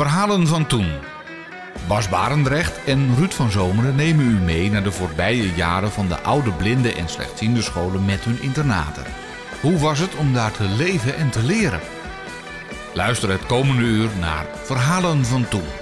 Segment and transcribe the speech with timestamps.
[0.00, 0.92] Verhalen van toen.
[1.88, 6.20] Bas Barendrecht en Ruud van Zomeren nemen u mee naar de voorbije jaren van de
[6.20, 9.04] oude blinde en slechtziende scholen met hun internaten.
[9.60, 11.80] Hoe was het om daar te leven en te leren?
[12.94, 15.79] Luister het komende uur naar Verhalen van toen.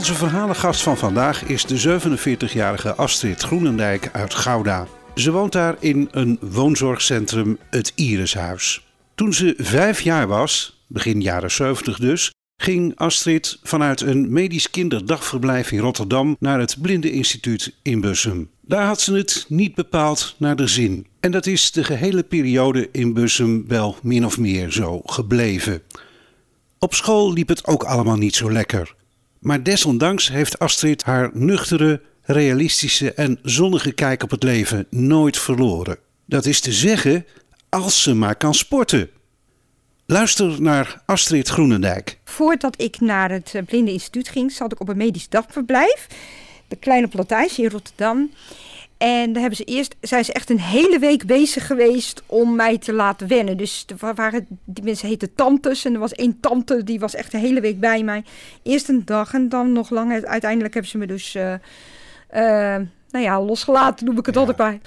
[0.00, 4.86] Onze verhalengast van vandaag is de 47-jarige Astrid Groenendijk uit Gouda.
[5.14, 8.86] Ze woont daar in een woonzorgcentrum, het Irishuis.
[9.14, 15.72] Toen ze vijf jaar was, begin jaren 70 dus, ging Astrid vanuit een medisch kinderdagverblijf
[15.72, 18.50] in Rotterdam naar het Blindeninstituut in Bussum.
[18.60, 21.06] Daar had ze het niet bepaald naar de zin.
[21.20, 25.82] En dat is de gehele periode in Bussum wel min of meer zo gebleven.
[26.78, 28.98] Op school liep het ook allemaal niet zo lekker.
[29.40, 35.98] Maar desondanks heeft Astrid haar nuchtere, realistische en zonnige kijk op het leven nooit verloren.
[36.26, 37.26] Dat is te zeggen,
[37.68, 39.10] als ze maar kan sporten.
[40.06, 42.18] Luister naar Astrid Groenendijk.
[42.24, 46.06] Voordat ik naar het eh, Blinde Instituut ging, zat ik op een medisch dagverblijf.
[46.68, 48.30] De Kleine Platijs in Rotterdam.
[49.00, 52.78] En daar hebben ze eerst, zijn ze echt een hele week bezig geweest om mij
[52.78, 53.56] te laten wennen.
[53.56, 55.84] Dus er waren, die mensen heten tantes.
[55.84, 58.24] En er was één tante, die was echt een hele week bij mij.
[58.62, 60.26] Eerst een dag en dan nog langer.
[60.26, 61.58] Uiteindelijk hebben ze me dus, uh, uh,
[63.10, 64.80] nou ja, losgelaten noem ik het altijd bij.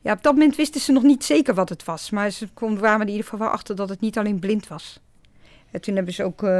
[0.00, 2.10] Ja, op dat moment wisten ze nog niet zeker wat het was.
[2.10, 5.00] Maar ze kwamen er in ieder geval wel achter dat het niet alleen blind was.
[5.74, 6.50] En toen hebben ze ook uh,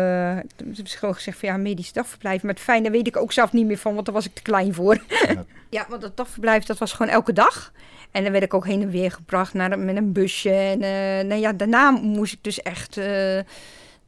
[0.56, 2.42] hebben ze gewoon gezegd van ja, medisch dagverblijf.
[2.42, 4.42] Maar het fijne weet ik ook zelf niet meer van, want daar was ik te
[4.42, 5.02] klein voor.
[5.08, 7.72] Ja, ja want dat dagverblijf dat was gewoon elke dag.
[8.10, 10.50] En dan werd ik ook heen en weer gebracht naar, met een busje.
[10.50, 13.04] En uh, nou ja, daarna moest ik dus echt uh,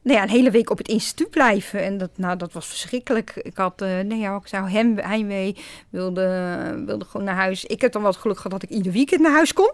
[0.01, 1.83] nou ja, een hele week op het instituut blijven.
[1.83, 3.35] En dat, nou, dat was verschrikkelijk.
[3.35, 5.55] Ik had, uh, nou ja, ik zou hem, heimwee,
[5.89, 7.65] wilde, wilde gewoon naar huis.
[7.65, 9.71] Ik heb dan het geluk gehad dat ik ieder weekend naar huis kon.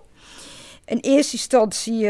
[0.85, 2.09] In eerste instantie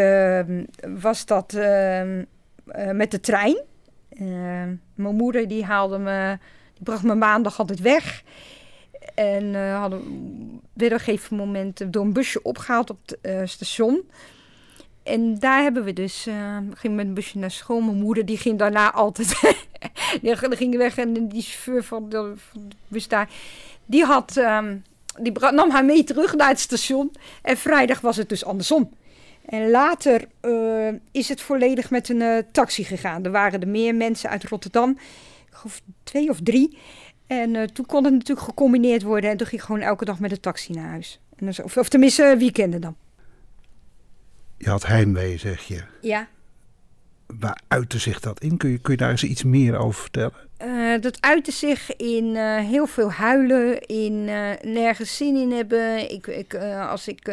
[0.99, 2.23] was dat ehm,
[2.67, 3.57] uh, met de trein.
[4.09, 4.27] Uh,
[4.95, 6.37] mijn moeder die haalde me,
[6.73, 8.23] die bracht me maandag altijd weg.
[9.15, 10.01] En uh, hadden
[10.73, 14.09] weer op een gegeven moment door een busje opgehaald op het station.
[15.03, 16.27] En daar hebben we dus,
[16.73, 17.81] ging met een busje naar school.
[17.81, 19.57] Mijn moeder die ging daarna altijd,
[20.21, 22.33] die ging weg en die chauffeur van de,
[22.87, 23.29] bus daar,
[23.85, 24.83] die had, um,
[25.19, 27.11] die nam haar mee terug naar het station.
[27.41, 28.89] En vrijdag was het dus andersom.
[29.45, 33.25] En later uh, is het volledig met een uh, taxi gegaan.
[33.25, 34.89] Er waren er meer mensen uit Rotterdam,
[35.47, 36.77] ik geloof twee of drie.
[37.27, 39.29] En uh, toen kon het natuurlijk gecombineerd worden.
[39.29, 41.19] En toen ging ik gewoon elke dag met de taxi naar huis.
[41.35, 42.95] En dus, of, of tenminste, weekenden dan.
[44.57, 45.83] Je had heimwee, zeg je.
[46.01, 46.27] Ja.
[47.39, 48.57] Waar uitte zich dat in?
[48.57, 50.51] Kun je, kun je daar eens iets meer over vertellen?
[51.01, 54.25] dat uitte zich in heel veel huilen, in
[54.61, 56.11] nergens zin in hebben.
[56.11, 56.55] Ik, ik,
[56.89, 57.31] als ik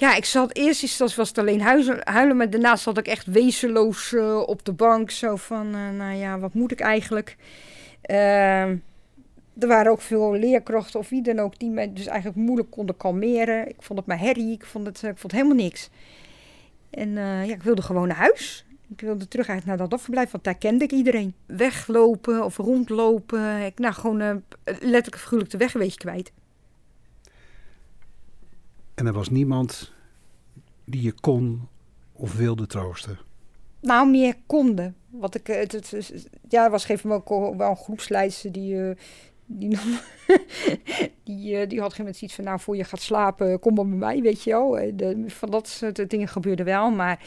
[0.00, 1.60] ja, ik zat eerst instantie was het alleen
[2.04, 5.10] huilen, maar daarna zat ik echt wezenloos uh, op de bank.
[5.10, 7.36] Zo van, uh, nou ja, wat moet ik eigenlijk?
[8.10, 8.62] Uh,
[9.58, 12.96] er waren ook veel leerkrachten of wie dan ook die mij dus eigenlijk moeilijk konden
[12.96, 13.68] kalmeren.
[13.68, 15.90] Ik vond het maar herrie, ik vond het, ik vond helemaal niks.
[16.90, 18.64] En ja, ik wilde gewoon naar huis.
[18.88, 21.34] Ik wilde terug naar dat dagverblijf, want daar kende ik iedereen.
[21.46, 23.64] Weglopen of rondlopen.
[23.64, 26.32] Ik, nou, gewoon letterlijk figuurlijk de weg een kwijt.
[29.00, 29.92] En er was niemand
[30.84, 31.68] die je kon
[32.12, 33.18] of wilde troosten?
[33.80, 34.96] Nou, meer konden.
[35.10, 36.12] Wat ik, het,
[36.48, 38.90] ja, er was gegeven moment ook wel een groepsleidster die, uh,
[39.46, 39.78] die,
[41.24, 43.88] die, uh, die had geen moment iets van, nou, voor je gaat slapen, kom maar
[43.88, 44.70] bij mij, weet je wel.
[44.96, 47.24] De, van dat soort dingen gebeurde wel, maar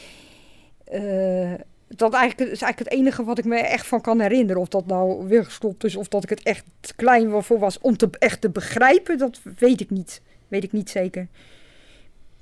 [1.88, 4.62] dat eigenlijk, is eigenlijk het enige wat ik me echt van kan herinneren.
[4.62, 6.66] Of dat nou weer gestopt is, of dat ik het echt
[6.96, 10.22] klein voor was om te, echt te begrijpen, dat weet ik niet.
[10.48, 11.28] Weet ik niet zeker.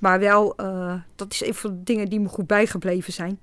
[0.01, 3.39] Maar wel, uh, dat is een van de dingen die me goed bijgebleven zijn.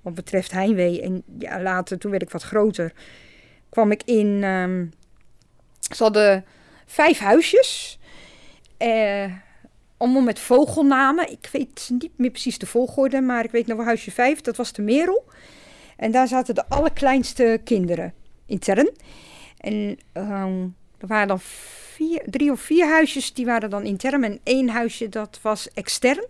[0.00, 1.02] Wat betreft heimwee.
[1.02, 2.92] En ja, later, toen werd ik wat groter,
[3.68, 4.42] kwam ik in.
[4.44, 4.92] Um,
[5.94, 6.44] ze hadden
[6.86, 7.98] vijf huisjes.
[8.78, 9.34] Uh,
[9.96, 11.30] allemaal met vogelnamen.
[11.30, 14.40] Ik weet niet meer precies de volgorde, maar ik weet nog wel huisje vijf.
[14.40, 15.24] Dat was de Merel.
[15.96, 18.14] En daar zaten de allerkleinste kinderen
[18.46, 18.90] intern.
[19.58, 21.40] En um, er waren dan
[22.00, 24.24] vier, drie of vier huisjes, die waren dan intern.
[24.24, 26.24] En één huisje, dat was extern.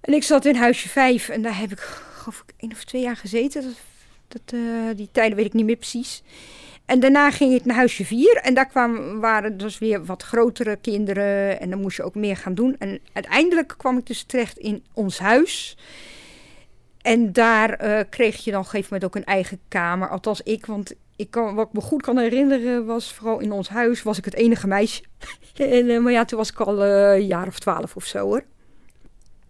[0.00, 3.02] En ik zat in huisje vijf en daar heb ik, geloof ik, één of twee
[3.02, 3.62] jaar gezeten.
[3.62, 3.76] Dat,
[4.28, 6.22] dat uh, die tijden weet ik niet meer precies.
[6.84, 8.36] En daarna ging ik naar huisje vier.
[8.36, 11.60] En daar kwamen, waren dus weer wat grotere kinderen.
[11.60, 12.76] En dan moest je ook meer gaan doen.
[12.78, 15.76] En uiteindelijk kwam ik dus terecht in ons huis.
[17.02, 20.08] En daar uh, kreeg je dan op een gegeven moment ook een eigen kamer.
[20.08, 23.68] Althans ik, want ik kan, wat ik me goed kan herinneren was vooral in ons
[23.68, 25.02] huis was ik het enige meisje.
[25.56, 28.18] en, eh, maar ja, toen was ik al eh, een jaar of twaalf of zo
[28.18, 28.44] hoor.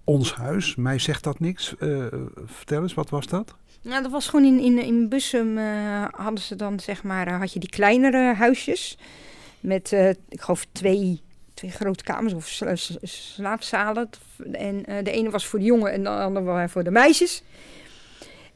[0.05, 1.75] Ons huis, mij zegt dat niks.
[1.79, 2.07] Eh,
[2.45, 3.55] vertel eens, wat was dat?
[3.83, 7.53] Nou, dat was gewoon in, in, in Bussum uh, hadden ze dan zeg maar, had
[7.53, 8.99] je die kleinere huisjes.
[9.61, 11.21] Met, uh, ik geloof, twee,
[11.55, 14.11] twee grote kamers of sla slaapzalen.
[14.53, 17.43] En uh, de ene was voor de jongen en de andere was voor de meisjes.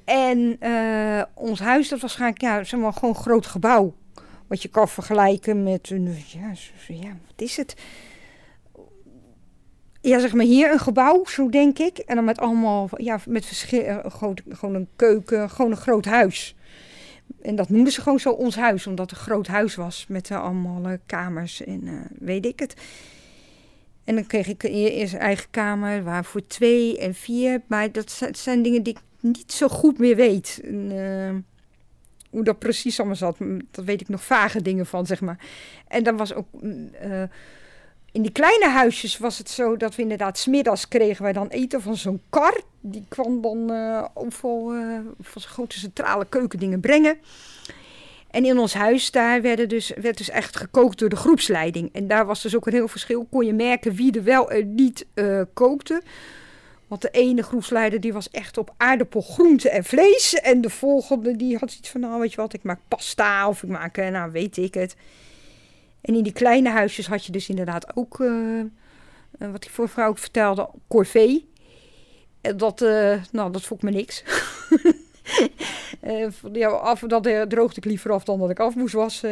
[0.08, 3.94] En uh, ons huis, dat was waarschijnlijk ja, zeg maar, gewoon een groot gebouw.
[4.46, 6.52] Wat je kan vergelijken met een, ja,
[6.86, 7.74] ja, wat is het?
[10.00, 11.98] Ja, zeg maar hier een gebouw, zo denk ik.
[11.98, 14.10] En dan met allemaal, ja, met verschillende,
[14.48, 16.56] gewoon een keuken, gewoon een groot huis.
[17.42, 20.30] En dat noemden ze gewoon zo ons huis, omdat het een groot huis was met
[20.30, 22.74] uh, allemaal kamers en weet ik het.
[24.04, 27.62] En dan kreeg ik eerst eigen kamer, waar voor twee en vier.
[27.66, 30.60] Maar dat zijn dingen die ik niet zo goed meer weet.
[30.64, 31.46] En,
[32.30, 33.36] hoe dat precies allemaal zat,
[33.70, 35.38] dat weet ik nog vage dingen van, zeg maar.
[35.88, 36.46] En dan was ook...
[38.12, 40.38] in die kleine huisjes was het zo dat we inderdaad...
[40.38, 42.60] smiddags kregen wij dan eten van zo'n kar.
[42.80, 44.72] Die kwam dan uh, overal
[45.20, 47.18] van zo'n grote centrale keukendingen brengen.
[48.30, 51.90] En in ons huis daar werden dus, werd dus echt gekookt door de groepsleiding.
[51.92, 53.26] En daar was dus ook een heel verschil.
[53.30, 55.06] Kon je merken wie er wel en niet
[55.52, 56.02] kookte.
[56.88, 60.34] Want de ene groepsleider die was echt op aardappel, groente en vlees.
[60.34, 63.62] En de volgende die had iets van, nou weet je wat, ik maak pasta of
[63.62, 64.96] ik maak, nou weet ik het.
[66.00, 68.62] En in die kleine huisjes had je dus inderdaad ook, uh,
[69.38, 71.48] wat ik voor vrouw vertelde, corvée.
[72.40, 74.24] Dat, uh, nou, dat vond me niks.
[76.52, 79.30] ja, af dat droogde ik liever af dan dat ik af moest wassen.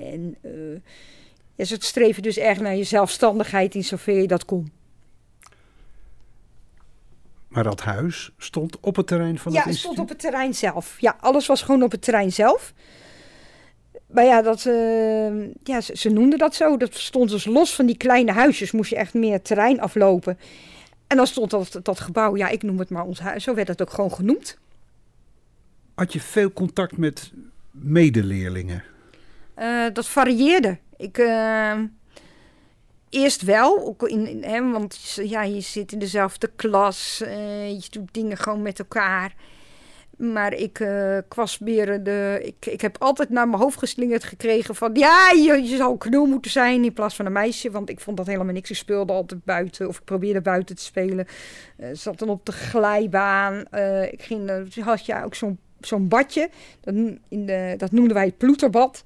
[0.00, 0.36] en
[1.54, 4.72] ja, ze streven dus erg naar je zelfstandigheid in zover je dat kon.
[7.58, 9.90] Maar dat huis stond op het terrein van ja, het instituut?
[9.90, 10.96] Ja, stond op het terrein zelf.
[11.00, 12.72] Ja, alles was gewoon op het terrein zelf.
[14.06, 16.76] Maar ja, dat, uh, ja ze, ze, noemden dat zo.
[16.76, 18.70] Dat stond dus los van die kleine huisjes.
[18.70, 20.38] Moest je echt meer terrein aflopen.
[21.06, 23.44] En dan stond dat, dat gebouw, ja, ik noem het maar ons huis.
[23.44, 24.58] Zo werd het ook gewoon genoemd.
[25.94, 27.32] Had je veel contact met
[27.70, 28.84] medeleerlingen?
[29.58, 30.78] Uh, dat varieerde.
[30.96, 31.78] Ik, uh,
[33.10, 37.18] eerst wel, in, in, hè, want ja, je zit in dezelfde klas.
[37.18, 39.34] je doet dingen gewoon met elkaar.
[40.18, 41.18] Maar ik uh,
[41.58, 42.40] de.
[42.42, 44.94] Ik, ik heb altijd naar mijn hoofd geslingerd gekregen van.
[44.94, 47.70] Ja, je, zou knul moeten zijn in plaats van een meisje.
[47.70, 48.70] Want ik vond dat helemaal niks.
[48.70, 49.88] Ik speelde altijd buiten.
[49.88, 51.26] Of ik probeerde buiten te spelen.
[51.80, 53.64] Uh, zat dan op de glijbaan.
[53.74, 54.50] Uh, ik ging.
[54.80, 56.50] Had ook zo'n zo'n badje.
[56.80, 56.94] Dat,
[57.28, 59.04] in de, dat noemden wij het ploeterbad.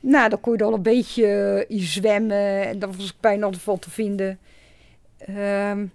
[0.00, 2.66] Nou, dan kon je dan een beetje zwemmen.
[2.66, 4.38] En dat was ik bijna altijd te vinden.
[5.28, 5.92] Um,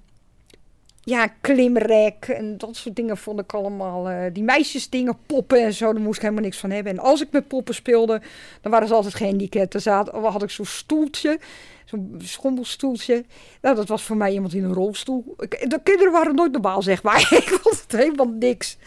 [1.05, 4.11] ja, klimrek en dat soort dingen vond ik allemaal.
[4.11, 6.91] Uh, die meisjesdingen, poppen en zo, daar moest ik helemaal niks van hebben.
[6.91, 8.21] En als ik met poppen speelde,
[8.61, 9.71] dan waren ze altijd gehandicapt.
[9.71, 11.39] Dan zat, had ik zo'n stoeltje,
[11.85, 13.23] zo'n schommelstoeltje.
[13.61, 15.35] Nou, dat was voor mij iemand in een rolstoel.
[15.37, 17.19] De kinderen waren nooit normaal, zeg maar.
[17.41, 18.77] ik vond het helemaal niks.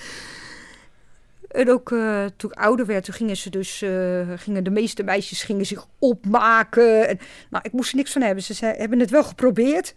[1.49, 5.03] En ook uh, toen ik ouder werd, toen gingen ze dus, uh, gingen de meeste
[5.03, 7.09] meisjes gingen zich opmaken.
[7.09, 7.19] En,
[7.51, 8.45] nou, ik moest er niks van hebben.
[8.45, 9.95] Ze zei, hebben het wel geprobeerd.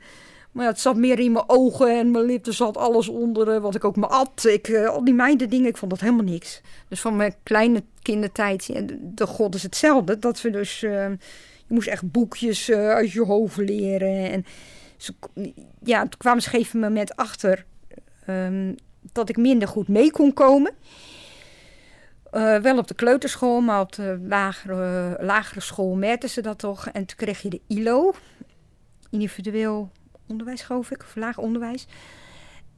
[0.51, 3.75] Maar ja, het zat meer in mijn ogen en mijn lippen zat alles onder wat
[3.75, 4.45] ik ook me at.
[4.45, 6.61] Ik, al die meiden dingen, ik vond dat helemaal niks.
[6.87, 8.69] Dus van mijn kleine kindertijd,
[9.01, 10.19] de, god is hetzelfde.
[10.19, 11.17] Dat we dus, je
[11.67, 14.31] moest echt boekjes uit je hoofd leren.
[14.31, 14.45] En
[14.97, 15.13] ze,
[15.83, 17.65] ja, toen kwamen ze op een moment achter
[18.29, 18.75] um,
[19.13, 20.71] dat ik minder goed mee kon komen.
[22.61, 26.87] Wel op de kleuterschool, maar op de lagere, lagere school merkten ze dat toch.
[26.87, 28.13] En toen kreeg je de ILO,
[29.09, 29.91] individueel
[30.27, 31.87] onderwijs, geloof ik, of laag onderwijs.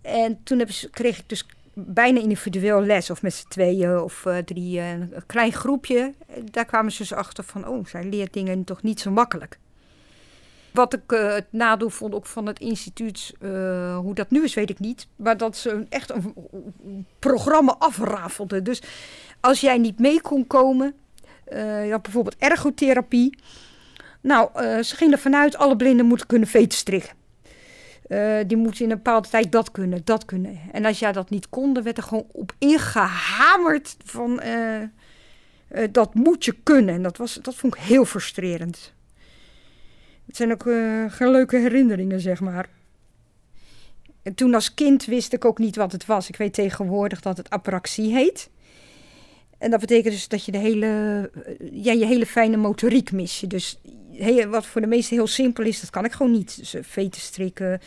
[0.01, 4.37] En toen heb, kreeg ik dus bijna individueel les, of met z'n tweeën of uh,
[4.37, 6.13] drie, uh, een klein groepje.
[6.51, 9.59] Daar kwamen ze dus achter van, oh, zij leert dingen toch niet zo makkelijk.
[10.73, 13.33] Wat ik uh, het nadeel vond ook van het instituut,
[13.95, 15.07] hoe dat nu is, weet ik niet.
[15.15, 16.35] Maar dat ze echt een,
[17.19, 18.63] programma afrafelden.
[18.63, 18.81] Dus
[19.39, 20.93] als jij niet mee kon komen,
[21.49, 23.37] je had bijvoorbeeld ergotherapie.
[24.21, 24.49] Nou,
[24.83, 27.15] ze gingen ervan uit, alle blinden moeten kunnen veten strikken.
[28.07, 30.59] Uh, die moeten in een bepaalde tijd dat kunnen, dat kunnen.
[30.71, 35.87] En als jij dat niet kon, dan werd er gewoon op ingehamerd van uh, uh,
[35.91, 36.95] dat moet je kunnen.
[36.95, 38.93] En dat, was, dat vond ik heel frustrerend.
[40.25, 40.63] Het zijn ook
[41.13, 42.69] geen leuke herinneringen, zeg maar.
[44.23, 46.29] En toen als kind wist ik ook niet wat het was.
[46.29, 48.49] Ik weet tegenwoordig dat het apraxie heet.
[49.57, 51.31] En dat betekent dus dat je de hele,
[51.71, 53.43] ja, je hele fijne motoriek mis.
[53.47, 53.79] Dus
[54.49, 56.57] wat voor de meesten heel simpel is, dat kan ik gewoon niet.
[56.57, 57.81] Dus veten strikken,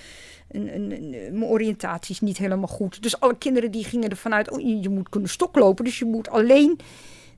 [0.51, 3.03] een, mijn oriëntatie is niet helemaal goed.
[3.03, 5.85] Dus alle kinderen die gingen ervan uit, oh, je moet kunnen stoklopen.
[5.85, 6.79] Dus je moet alleen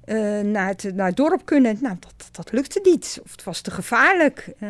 [0.09, 1.79] eh, naar, het, naar het dorp kunnen.
[1.81, 3.21] Nou, dat, dat lukte niet.
[3.25, 4.51] Of het was te gevaarlijk.
[4.59, 4.69] Eh,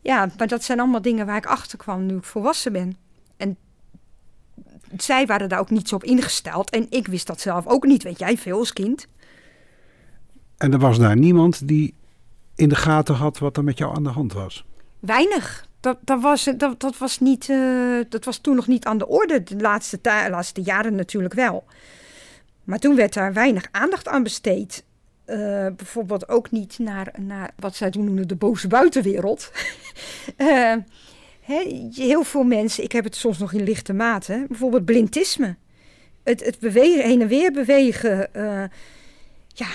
[0.00, 2.96] ja, maar dat zijn allemaal dingen waar ik achter kwam nu ik volwassen ben.
[3.36, 3.56] En
[4.96, 6.70] zij waren daar ook niet zo op ingesteld.
[6.70, 8.02] En ik wist dat zelf ook niet.
[8.02, 9.06] Weet jij veel als kind?
[10.56, 11.94] En er was daar niemand die
[12.54, 14.64] in de gaten had wat er met jou aan de hand was?
[14.98, 15.66] Weinig.
[15.80, 19.08] Dat, dat, was, dat, dat, was niet, uh, dat was toen nog niet aan de
[19.08, 19.42] orde.
[19.42, 21.64] De laatste, laatste jaren natuurlijk wel.
[22.66, 24.84] Maar toen werd daar weinig aandacht aan besteed.
[25.26, 25.36] Uh,
[25.76, 29.52] bijvoorbeeld ook niet naar, naar wat zij toen noemden de boze buitenwereld.
[30.36, 30.74] uh,
[31.94, 35.56] heel veel mensen, ik heb het soms nog in lichte mate, bijvoorbeeld blindisme.
[36.22, 38.28] Het, het bewegen, heen en weer bewegen.
[38.36, 38.64] Uh,
[39.48, 39.68] ja,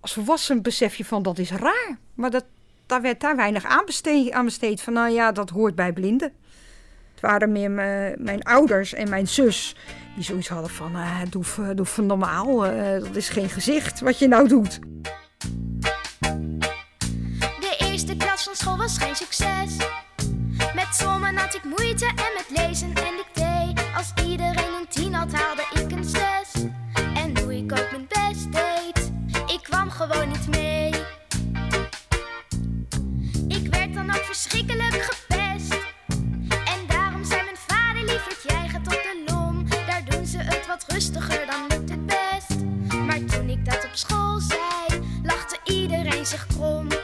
[0.00, 1.98] als volwassen besef je van dat is raar.
[2.14, 2.44] Maar dat,
[2.86, 4.80] daar werd daar weinig aan besteed.
[4.80, 6.32] Van nou ja, dat hoort bij blinden.
[7.20, 7.70] Het waren meer
[8.18, 9.76] mijn ouders en mijn zus
[10.14, 14.18] die zoiets hadden van uh, doe, doe van normaal, uh, dat is geen gezicht wat
[14.18, 14.78] je nou doet.
[17.60, 19.76] De eerste klas van school was geen succes.
[20.74, 23.72] Met sommen had ik moeite en met lezen en dicté.
[23.96, 26.64] Als iedereen een tien had, haalde ik een zes.
[27.14, 29.12] En hoe ik ook mijn best deed,
[29.46, 30.92] ik kwam gewoon niet mee.
[33.48, 35.27] Ik werd dan ook verschrikkelijk gepest.
[40.86, 42.60] Rustiger, dan lukt het best.
[43.06, 46.97] Maar toen ik dat op school zei, lachte iedereen zich krom.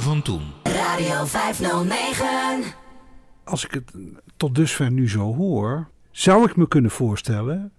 [0.00, 0.52] Verhalen van toen.
[0.62, 2.74] Radio 509.
[3.44, 3.92] Als ik het
[4.36, 7.72] tot dusver nu zo hoor, zou ik me kunnen voorstellen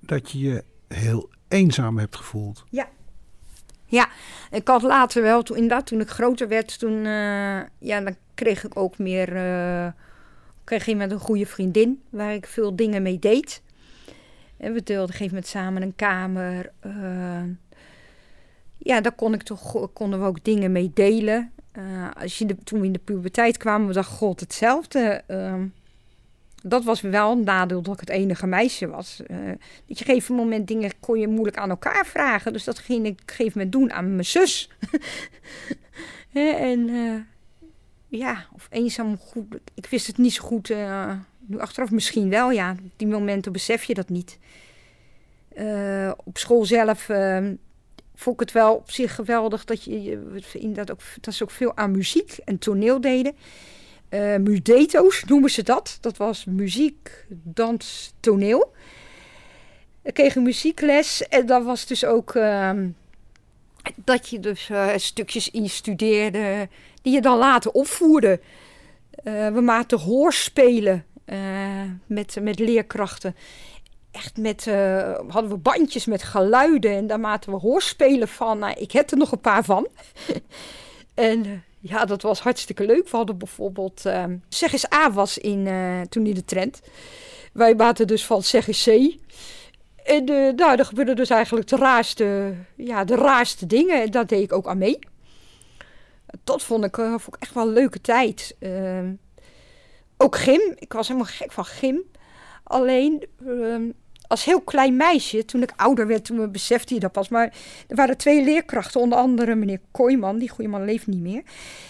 [0.00, 2.64] dat je je heel eenzaam hebt gevoeld.
[2.70, 2.88] Ja.
[3.84, 4.08] Ja,
[4.50, 8.64] ik had later wel, toen, inderdaad, toen ik groter werd, toen, eh, ja, dan kreeg
[8.64, 9.92] ik ook meer, eh
[10.64, 13.62] kreeg ik met een goede vriendin, waar ik veel dingen mee deed.
[14.56, 16.72] En we deelden op een gegeven moment samen een kamer.
[16.80, 17.42] eh,
[18.82, 21.52] ja, daar kon ik toch, konden we ook dingen mee delen.
[21.72, 25.22] Eh, als je toen we in de puberteit kwamen, we dachten, god, hetzelfde.
[25.26, 25.64] Ehm,
[26.62, 29.22] dat was wel een nadeel dat ik het enige meisje was.
[29.26, 32.52] Eh, dat je op een gegeven moment dingen kon je moeilijk aan elkaar vragen.
[32.52, 34.68] Dus dat ging ik op een gegeven moment doen aan mijn zus.
[36.32, 37.20] En eh,
[38.08, 39.44] ja, of eenzaam goed.
[39.74, 40.74] Ik wist het niet zo goed.
[41.46, 42.70] nu achteraf misschien wel, ja.
[42.70, 44.38] Op die momenten besef je dat niet.
[46.24, 47.46] Op school zelf eh,
[48.14, 51.50] vond ik het wel op zich geweldig dat je, je inderdaad ook, dat ze ook
[51.50, 53.36] veel aan muziek en toneel deden.
[54.08, 55.98] Eh mudeto's noemen ze dat.
[56.00, 58.72] Dat was muziek, dans, toneel.
[60.02, 62.88] Ik kreeg een muziekles en dat was dus ook ehm,
[63.96, 66.68] dat je dus eh, stukjes instudeerde
[67.02, 68.40] die je dan later opvoerde.
[69.10, 71.04] Eh, we maakten hoorspelen
[72.06, 73.36] met, met leerkrachten.
[74.12, 78.58] Echt met, eh, hadden we bandjes met geluiden en daar maakten we hoorspelen van.
[78.58, 79.88] Nou, ik heb er nog een paar van.
[81.14, 81.50] en eh,
[81.80, 83.08] ja, dat was hartstikke leuk.
[83.08, 86.80] We hadden bijvoorbeeld, eh, Zeg eens A was in, eh, toen in de trend.
[87.52, 89.20] Wij maakten dus van Zeg eens C.
[90.04, 90.24] En
[90.56, 94.02] nou, er gebeurden dus eigenlijk de raarste, ja, de raarste dingen.
[94.02, 94.98] En daar deed ik ook aan mee.
[96.44, 98.56] Dat vond ik, vond ik echt wel een leuke tijd.
[98.58, 99.12] Ehm,
[100.16, 100.74] ook gym.
[100.78, 102.02] Ik was helemaal gek van gym.
[102.62, 103.90] Alleen ehm,
[104.32, 107.28] als heel klein meisje, toen ik ouder werd, toen besefte je dat pas.
[107.28, 107.54] Maar
[107.88, 110.38] er waren twee leerkrachten, onder andere meneer Kooijman.
[110.38, 111.42] Die goede man leeft niet meer.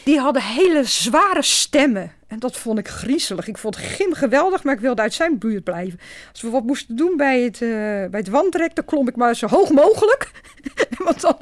[0.04, 2.12] Die hadden hele zware stemmen.
[2.26, 3.48] En dat vond ik griezelig.
[3.48, 6.00] Ik vond gym geweldig, maar ik wilde uit zijn buurt blijven.
[6.32, 7.68] Als we wat moesten doen bij het, eh,
[8.10, 10.30] bij het wandrek, dan klom ik maar zo hoog mogelijk.
[11.04, 11.36] Want dan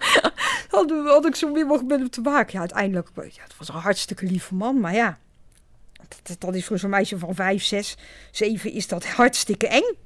[0.69, 2.53] had, had ik zo min mogelijk met hem te maken.
[2.53, 5.19] Ja, uiteindelijk, ja, het was een hartstikke lieve man, maar ja.
[6.23, 7.97] Dat, dat is voor zo'n meisje van vijf, zes,
[8.31, 9.97] zeven is dat hartstikke eng.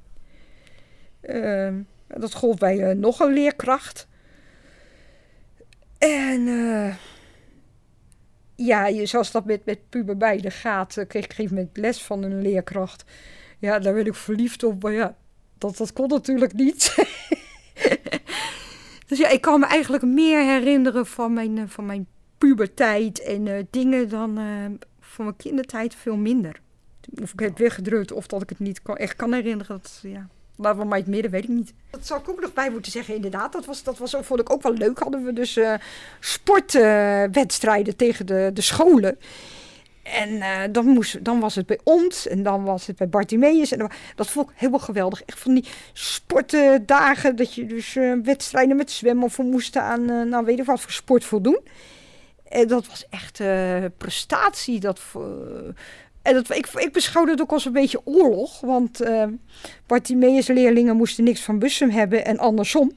[1.26, 4.07] Ehm, dat gold bij eh, nog een leerkracht.
[5.99, 6.95] En eh,
[8.54, 11.76] ja, zoals dat met, met puber beiden gaat, eh, kreeg ik op een gegeven moment
[11.76, 13.04] les van een leerkracht.
[13.59, 15.16] Ja, daar werd ik verliefd op, maar ja,
[15.59, 16.95] dat, dat kon natuurlijk niet.
[19.09, 22.07] dus ja, ik kan me eigenlijk meer herinneren van mijn, van mijn
[22.38, 24.38] puberteit en dingen dan
[25.00, 26.61] van mijn kindertijd veel minder.
[27.23, 29.81] Of ik heb weggedrukt of dat ik het niet kan, echt kan herinneren.
[29.83, 30.28] Dat, ja.
[30.56, 31.73] Maar in het midden, weet ik niet.
[31.90, 33.52] Dat zou ik ook nog bij moeten zeggen, inderdaad.
[33.52, 34.99] Dat, was, dat was, ook- vond ik ook wel leuk.
[34.99, 35.75] Hadden we dus eh,
[36.20, 39.18] sportwedstrijden tegen de, de scholen.
[40.02, 43.73] En eh, dan, moest, dan was het bij ons en dan was het bij Bartimeus.
[43.73, 45.23] En dat vond ik helemaal geweldig.
[45.23, 50.45] Echt van die sportdagen dat je dus eh, wedstrijden met zwemmen voor moest aan, nou
[50.45, 51.60] weet ik wat voor sport voldoen.
[52.49, 53.43] En dat was echt
[53.97, 54.80] prestatie.
[54.80, 55.00] Dat,
[56.25, 58.60] en dat, ik, ik beschouwde het ook als een beetje oorlog.
[58.60, 59.26] Want eh
[59.87, 62.93] Bartimeus leerlingen moesten niks van Bussum hebben en andersom.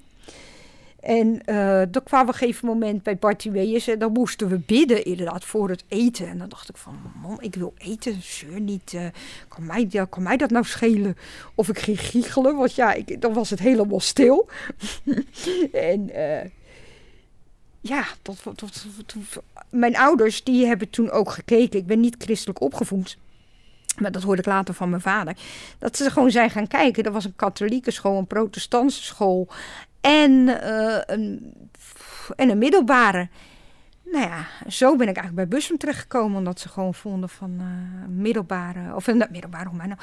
[1.00, 4.58] En eh dan kwamen we op een gegeven moment bij Bartimeus en dan moesten we
[4.58, 6.28] bidden inderdaad voor het eten.
[6.28, 8.94] En dan dacht ik van, man, ik wil eten, zeur niet.
[8.94, 9.06] eh,
[9.48, 11.18] kan, mij, mij dat nou schelen?
[11.56, 14.48] Of ik ging giechelen, want ja, ik, dan was het helemaal stil.
[15.72, 16.50] en eh,
[17.82, 21.80] ja, dat, dat, dat- dat- mijn ouders die hebben toen ook gekeken.
[21.80, 23.18] Ik ben niet christelijk opgevoed.
[23.98, 25.38] Maar dat hoorde ik later van mijn vader.
[25.80, 27.04] Dat ze gewoon zijn gaan kijken.
[27.04, 29.48] Er was een katholieke school, een protestantse school
[30.02, 31.54] en, eh, een,
[32.36, 33.30] en een middelbare.
[34.04, 36.38] Nou ja, zo ben ik eigenlijk bij Bussum terechtgekomen.
[36.38, 40.00] Omdat ze gewoon vonden van eh, middelbare, of een middelbare, hoe maar nou.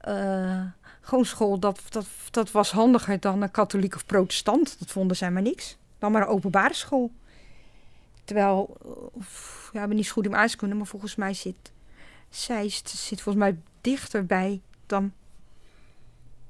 [0.00, 0.62] eh,
[1.00, 4.76] gewoon school, dat, dat, dat was handiger dan een katholiek of protestant.
[4.78, 5.76] Dat vonden zij maar niks.
[5.98, 7.10] Dan maar een openbare school.
[8.24, 8.76] Terwijl,
[9.12, 11.72] of, ja, ik ben niet zo goed in uitkunde, maar volgens mij zit
[12.34, 15.12] Zeist zit volgens mij dichterbij dan,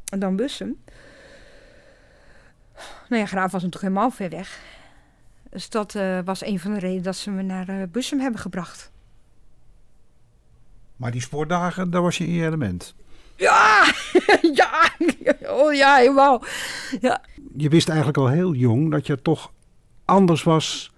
[0.05, 0.83] dan Bussum.
[3.09, 4.61] Nou ja, Graaf was natuurlijk helemaal ver weg.
[5.51, 8.41] Dus dat eh, was een van de redenen dat ze me naar eh, Bussum hebben
[8.41, 8.91] gebracht.
[10.97, 12.95] Maar die sportdagen, daar was je in je element.
[13.37, 13.93] Ja,
[14.61, 14.91] ja,
[15.47, 16.45] oh ja, helemaal.
[17.01, 17.23] Ja,
[17.57, 19.53] Je wist eigenlijk al heel jong dat je toch
[20.05, 20.94] anders was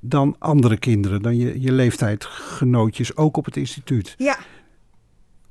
[0.00, 4.14] dan andere kinderen, dan je, je leeftijdgenootjes, ook op het instituut.
[4.18, 4.38] ja.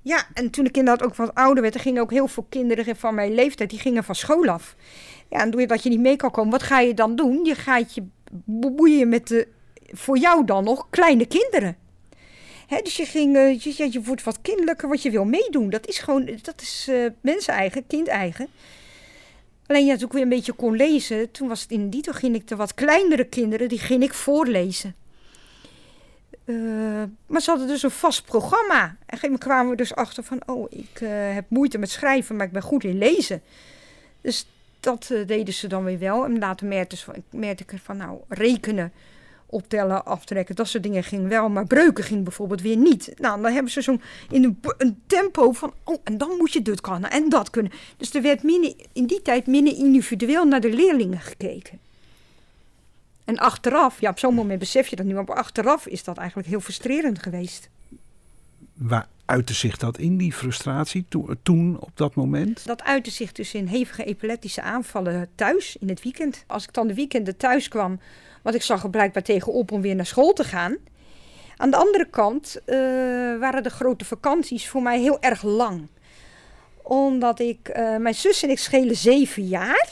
[0.01, 2.95] Ja, en toen ik inderdaad ook wat ouder werd, er gingen ook heel veel kinderen
[2.95, 4.75] van mijn leeftijd, die gingen van school af.
[5.29, 7.45] Ja, en doordat je niet mee kan komen, wat ga je dan doen?
[7.45, 8.03] Je gaat je
[8.45, 9.47] bemoeien met de,
[9.87, 11.77] voor jou dan nog, kleine kinderen.
[12.67, 15.69] Hè, dus je, ging, eh, je, je wordt wat kinderlijker, wat je wil meedoen.
[15.69, 18.47] Dat is gewoon, dat is eh mensen-eigen, kind-eigen.
[19.69, 22.13] Alleen ja, toen ik weer een beetje kon lezen, toen was het in die, toen
[22.13, 24.95] ging ik de wat kleinere kinderen, die ging ik voorlezen.
[26.45, 26.55] Eh,
[27.25, 28.97] maar ze hadden dus een vast programma.
[29.05, 32.45] En moment kwamen we dus achter van, oh, ik eh, heb moeite met schrijven, maar
[32.45, 33.41] ik ben goed in lezen.
[34.21, 34.47] Dus
[34.79, 36.25] dat eh, deden ze dan weer wel.
[36.25, 36.97] En later merkte,
[37.29, 38.91] merkte ik van, nou, rekenen,
[39.49, 41.49] optellen, aftrekken, dat soort dingen ging wel.
[41.49, 43.13] Maar breuken ging bijvoorbeeld weer niet.
[43.17, 46.81] Nou, dan hebben ze zo'n in een, tempo van, oh, en dan moet je dit
[46.81, 47.71] kunnen en dat kunnen.
[47.97, 51.79] Dus er werd minder, in die tijd minder individueel naar de leerlingen gekeken.
[53.25, 56.47] En achteraf, ja, op zo'n moment besef je dat nu, maar achteraf is dat eigenlijk
[56.47, 57.69] heel frustrerend geweest.
[58.73, 62.65] Waar uitte zich dat in, die frustratie, to- toen op dat moment?
[62.65, 66.43] Dat uitte zich dus in hevige epileptische aanvallen thuis in het weekend.
[66.47, 67.99] Als ik dan de weekenden thuis kwam,
[68.41, 70.77] want ik zag er blijkbaar tegenop om weer naar school te gaan.
[71.57, 72.77] Aan de andere kant eh,
[73.39, 75.87] waren de grote vakanties voor mij heel erg lang.
[76.83, 79.89] Omdat ik, eh, mijn zus en ik schelen zeven jaar.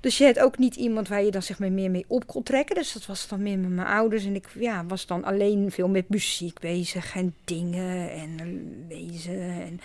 [0.00, 2.42] Dus je had ook niet iemand waar je dan zeg maar meer mee op kon
[2.42, 2.74] trekken.
[2.74, 4.24] Dus dat was dan meer met mijn ouders.
[4.24, 8.36] En ik ja, was dan alleen veel met muziek bezig en dingen en
[8.88, 9.40] lezen.
[9.40, 9.80] En...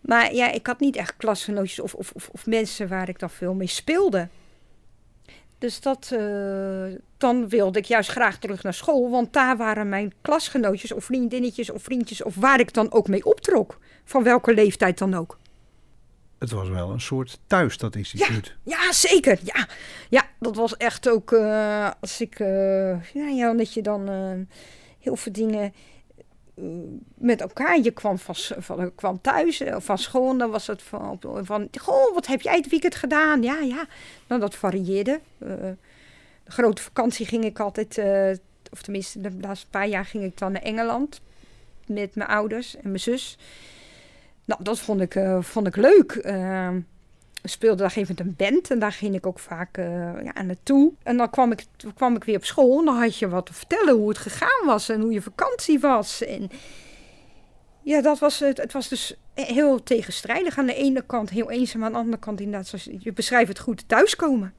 [0.00, 3.30] Maar ja, ik had niet echt klasgenootjes of, of, of, of mensen waar ik dan
[3.30, 4.28] veel mee speelde.
[5.64, 6.84] Dus dat, eh,
[7.16, 9.10] dan wilde ik juist graag terug naar school.
[9.10, 12.22] Want daar waren mijn klasgenootjes of vriendinnetjes of vriendjes...
[12.22, 13.78] of waar ik dan ook mee optrok.
[14.04, 15.38] Van welke leeftijd dan ook.
[16.38, 18.56] Het was wel een soort thuis, dat instituut.
[18.62, 19.38] Ja, zeker.
[19.42, 19.68] Ja,
[20.08, 22.40] ja dat was echt ook eh, als ik.
[22.40, 24.08] eh, ja, ja, dat je dan
[24.98, 25.74] heel veel dingen
[27.14, 27.80] met elkaar.
[27.80, 31.68] Je kwam, van, van, kwam thuis eh, van school dan was het van, van.
[31.80, 33.42] Goh, wat heb jij het weekend gedaan?
[33.42, 33.86] Ja, ja.
[34.26, 35.20] Nou, dat varieerde.
[35.38, 35.48] Eh,
[36.44, 37.98] de grote vakantie ging ik altijd.
[37.98, 38.30] eh,
[38.70, 41.20] of tenminste, de laatste paar jaar ging ik dan naar Engeland.
[41.86, 43.38] Met mijn ouders en mijn zus.
[44.44, 46.12] Nou, dat vond ik, eh, vond ik leuk.
[47.44, 50.92] We speelden daar even een band en daar ging ik ook vaak eh, ja, naartoe.
[51.02, 53.54] En dan kwam ik, kwam ik weer op school en dan had je wat te
[53.54, 56.24] vertellen hoe het gegaan was en hoe je vakantie was.
[56.24, 56.50] En
[57.82, 58.56] ja, dat was het.
[58.56, 60.58] Het was dus heel tegenstrijdig.
[60.58, 63.58] Aan de ene kant heel eenzaam, aan de andere kant inderdaad, zoals je beschrijft het
[63.58, 64.52] goed, thuiskomen.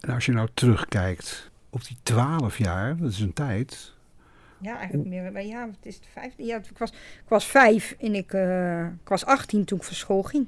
[0.00, 3.92] En als je nou terugkijkt op die twaalf jaar, dat is een tijd.
[4.60, 5.32] Ja, eigenlijk meer.
[5.32, 6.44] Maar ja, het is de vijfde.
[6.44, 9.94] Ja, ik was, ik was vijf en ik, eh, ik was 18 toen ik van
[9.94, 10.46] school ging.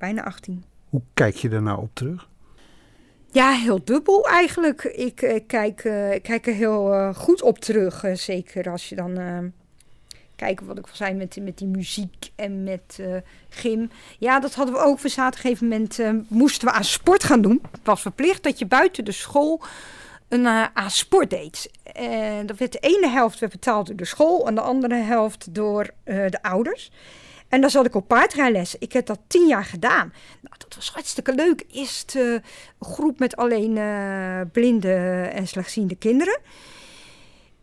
[0.00, 0.64] Bijna 18.
[0.88, 2.28] Hoe kijk je er nou op terug?
[3.32, 4.84] Ja, heel dubbel eigenlijk.
[4.84, 8.04] Ik, eh, kijk, eh, ik kijk er heel eh, goed op terug.
[8.04, 9.52] eh, zeker als je dan
[10.36, 13.14] kijkt wat ik al zei met, met die muziek en met eh,
[13.48, 13.90] gym.
[14.18, 15.00] Ja, dat hadden we ook.
[15.00, 17.60] We zaten op een gegeven moment, moesten we aan sport gaan doen.
[17.70, 19.62] Het was verplicht dat je buiten de school
[20.28, 21.70] een eh, aan sport deed.
[21.92, 25.54] En dat werd de ene helft werd betaald door de school en de andere helft
[25.54, 26.90] door eh, de ouders.
[27.50, 28.78] En dan zat ik op paardrijles.
[28.78, 30.12] Ik heb dat tien jaar gedaan.
[30.40, 31.64] Nou, dat was hartstikke leuk.
[31.72, 32.42] Eerst een
[32.80, 34.94] groep met alleen eh, blinde
[35.32, 36.40] en slechtziende kinderen.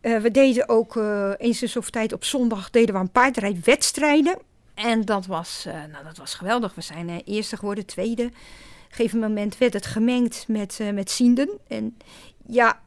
[0.02, 0.96] Eh, we deden ook
[1.38, 4.38] eens in zoveel tijd op zondag deden we een paardrijdwedstrijden.
[4.74, 6.76] En dat was, nou, dat was geweldig.
[6.76, 8.24] We zijn eerste geworden, tweede.
[8.24, 11.50] Op een gegeven moment werd het gemengd met, met zienden.
[11.68, 11.98] En
[12.48, 12.82] ja,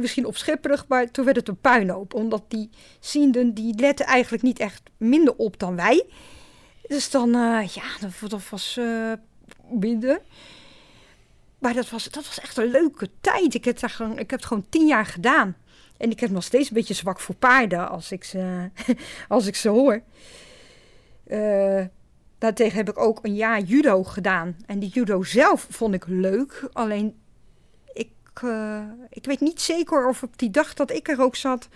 [0.00, 2.14] misschien opschepperig, maar toen werd het een puinhoop.
[2.14, 6.06] Omdat die zienden, die letten eigenlijk niet echt minder op dan wij.
[6.88, 9.12] Dus dan, eh, ja, dat, was eh,
[9.70, 10.20] minder.
[11.58, 13.54] Maar dat was, dat was echt een leuke tijd.
[13.54, 15.56] Ik heb, daar ik heb het gewoon tien jaar gedaan.
[15.96, 18.70] En ik heb nog steeds een beetje zwak voor paarden als ik ze,
[19.28, 20.02] als ik ze hoor.
[21.26, 21.84] Eh,
[22.38, 24.56] daartegen heb ik ook een jaar judo gedaan.
[24.66, 26.68] En die judo zelf vond ik leuk.
[26.72, 27.16] Alleen,
[27.92, 28.10] ik,
[29.08, 31.68] ik weet niet zeker of op die dag dat ik er ook zat...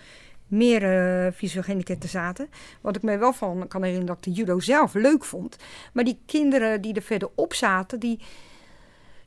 [0.51, 2.49] meer eh visueel gehandicapten zaten.
[2.81, 5.55] Wat ik me wel van kan herinneren dat ik de judo zelf leuk vond.
[5.93, 7.99] Maar die kinderen die er verderop zaten...
[7.99, 8.19] die,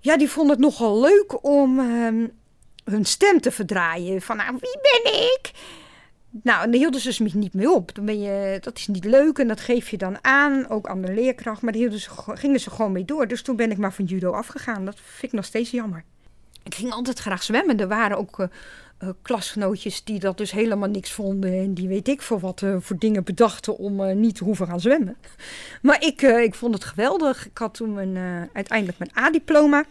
[0.01, 2.27] ja, die vonden het nogal leuk om ehm,
[2.85, 4.23] hun stem te verdraaien.
[4.23, 5.51] Van, nou, wie ben ik?
[6.43, 7.95] Nou, en daar hielden ze dus niet mee op.
[7.95, 11.01] Dan ben je, dat is niet leuk en dat geef je dan aan, ook aan
[11.03, 11.63] de leerkracht.
[11.63, 13.27] Maar daar hielden ze, ge- gingen ze gewoon mee door.
[13.29, 14.85] Dus toen ben ik maar van judo afgegaan.
[14.85, 16.05] Dat vind ik nog steeds jammer.
[16.63, 17.81] Ik ging altijd graag zwemmen.
[17.81, 18.47] Er waren ook eh,
[18.98, 21.52] eh, klasgenootjes die dat dus helemaal niks vonden.
[21.52, 24.66] En die weet ik voor wat eh, voor dingen bedachten om eh, niet te hoeven
[24.66, 25.16] gaan zwemmen.
[25.83, 27.46] Maar ik, ik vond het geweldig.
[27.46, 28.16] Ik had toen mijn,
[28.52, 29.85] uiteindelijk mijn A-diploma.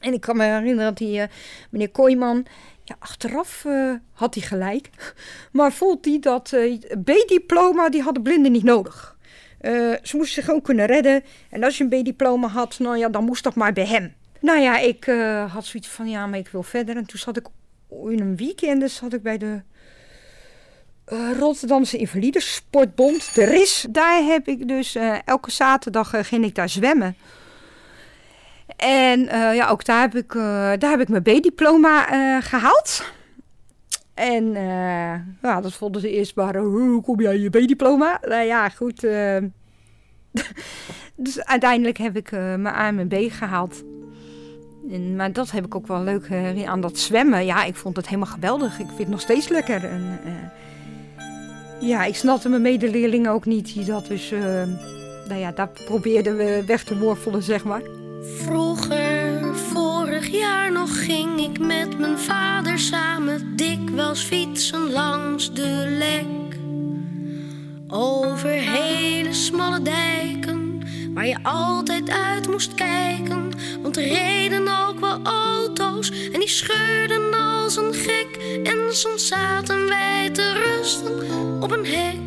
[0.00, 1.22] En ik kan me herinneren dat die,
[1.70, 2.46] meneer Kooijman,
[2.84, 3.66] ja, achteraf
[4.12, 4.90] had hij gelijk.
[5.52, 6.54] Maar vond hij dat
[7.04, 9.16] B-diploma, die hadden blinden niet nodig.
[10.02, 11.22] Ze moesten zich gewoon kunnen redden.
[11.50, 14.14] En als je een B-diploma had, nou ja, dan moest dat maar bij hem.
[14.40, 15.04] Nou ja, ik
[15.52, 16.96] had zoiets van, ja, maar ik wil verder.
[16.96, 17.46] En toen zat ik
[17.90, 19.62] in een weekend, dus zat ik bij de
[21.10, 23.86] eh, Rotterdamse Invalidensportbond, de RIS.
[23.90, 27.16] Daar heb ik dus eh, elke zaterdag eh, ging ik daar zwemmen.
[28.76, 29.20] En
[29.54, 30.32] ja, ook daar heb ik,
[30.80, 33.12] daar heb ik mijn B-diploma eh, gehaald.
[34.14, 34.52] En
[35.42, 38.20] ja, dat vonden ze eerst maar, hoe kom jij je B-diploma?
[38.22, 39.00] Nou ja, goed.
[41.16, 43.82] dus uiteindelijk heb ik mijn A en mijn B gehaald.
[44.88, 47.44] En, maar dat heb ik ook wel leuk eh, aan dat zwemmen.
[47.44, 48.78] Ja, ik vond het helemaal geweldig.
[48.78, 49.84] Ik vind het nog steeds lekker.
[49.84, 53.74] En, eh, ja, ik snapte mijn medeleerlingen ook niet.
[53.74, 54.40] Die dat dus, eh,
[55.28, 57.82] nou ja, dat probeerden we weg te wortelen, zeg maar.
[58.22, 66.58] Vroeger, vorig jaar nog, ging ik met mijn vader samen dikwijls fietsen langs de lek.
[67.88, 70.69] Over hele smalle dijken,
[71.14, 73.50] waar je altijd uit moest kijken.
[73.82, 78.38] Want er reden ook wel auto's en die scheurden als een gek.
[78.64, 81.12] En soms zaten wij te rusten
[81.62, 82.18] op een hek.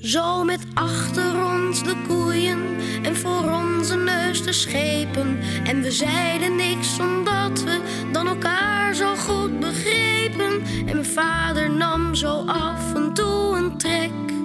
[0.00, 2.60] Zo met achter ons de koeien
[3.02, 5.38] en voor onze neus de schepen.
[5.64, 7.80] En we zeiden niks omdat we
[8.12, 10.62] dan elkaar zo goed begrepen.
[10.86, 14.35] En mijn vader nam zo af en toe een trek.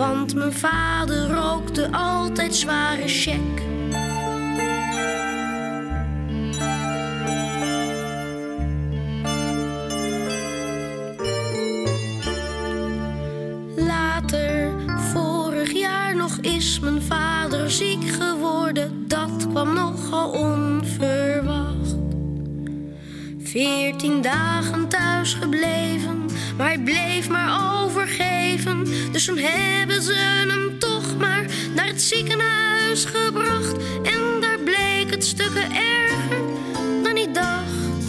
[0.00, 3.62] Want mijn vader rookte altijd zware check.
[13.76, 14.72] Later,
[15.12, 19.04] vorig jaar nog, is mijn vader ziek geworden.
[19.08, 21.96] Dat kwam nogal onverwacht.
[23.38, 26.19] Veertien dagen thuis gebleven,
[26.60, 28.84] maar hij bleef maar overgeven.
[29.12, 31.44] Dus toen hebben ze hem toch maar
[31.74, 33.76] naar het ziekenhuis gebracht.
[34.02, 36.38] En daar bleek het stukken erger
[37.02, 38.04] dan hij dacht.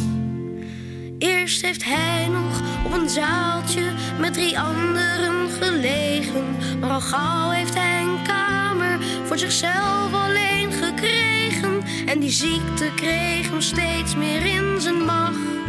[1.17, 3.83] Eerst heeft hij nog op een zaaltje
[4.19, 6.55] met drie anderen gelegen.
[6.79, 11.81] Maar al gauw heeft hij een kamer voor zichzelf alleen gekregen.
[12.05, 15.60] En die ziekte kreeg hem steeds meer in zijn macht.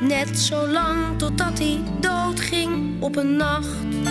[0.00, 4.02] Net zo lang totdat hij doodging op een nacht.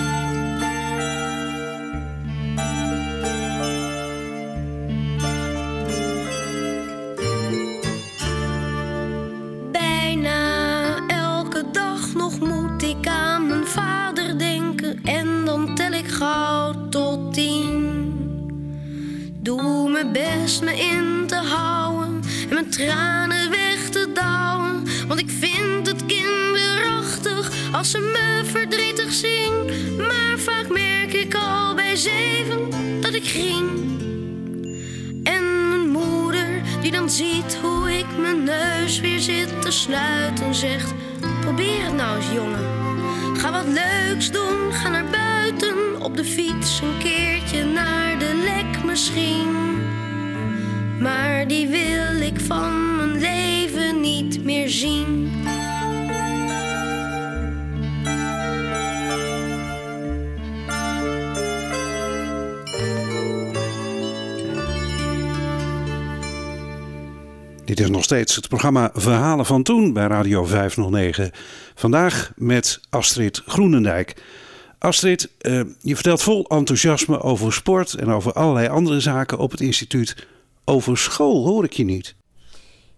[9.71, 14.99] Bijna elke dag nog moet ik aan mijn vader denken.
[15.03, 18.13] En dan tel ik gauw tot tien.
[19.41, 23.36] Doe mijn best me in te houden en mijn tranen
[27.77, 29.65] als ze me verdrietig zien.
[29.97, 32.69] Maar vaak merk ik al bij zeven
[33.01, 33.69] dat ik ging.
[35.23, 40.93] En mijn moeder, die dan ziet hoe ik mijn neus weer zit te sluiten, zegt:
[41.41, 42.65] Probeer het nou eens, jongen.
[43.37, 46.01] Ga wat leuks doen, ga naar buiten.
[46.01, 49.55] Op de fiets een keertje naar de lek misschien.
[50.99, 55.31] Maar die wil ik van mijn leven niet meer zien.
[67.67, 71.31] Dit is nog steeds het programma Verhalen van Toen bij Radio 509.
[71.75, 74.23] Vandaag met Astrid Groenendijk.
[74.79, 79.59] Astrid, eh, je vertelt vol enthousiasme over sport en over allerlei andere zaken op het
[79.59, 80.27] instituut.
[80.65, 82.15] Over school hoor ik je niet.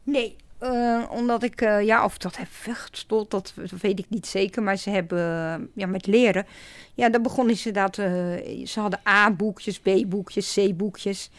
[0.03, 4.63] Nee, eh, omdat ik, eh, ja, of dat heb weggestold, dat weet ik niet zeker.
[4.63, 6.45] Maar ze hebben, ja, met leren,
[6.93, 11.29] ja, daar begonnen ze dat, ze hadden A-boekjes, B-boekjes, C-boekjes.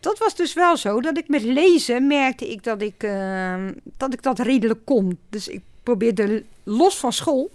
[0.00, 4.12] Dat was dus wel zo, dat ik met lezen merkte ik dat ik, ehm, dat,
[4.12, 5.18] ik dat redelijk kon.
[5.30, 7.50] Dus ik probeerde los van school,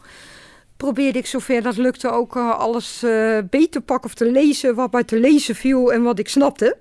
[0.78, 4.76] probeerde ik zover dat lukte ook eh, alles eh beter te pakken of te lezen,
[4.76, 6.78] wat mij te lezen viel en wat ik snapte.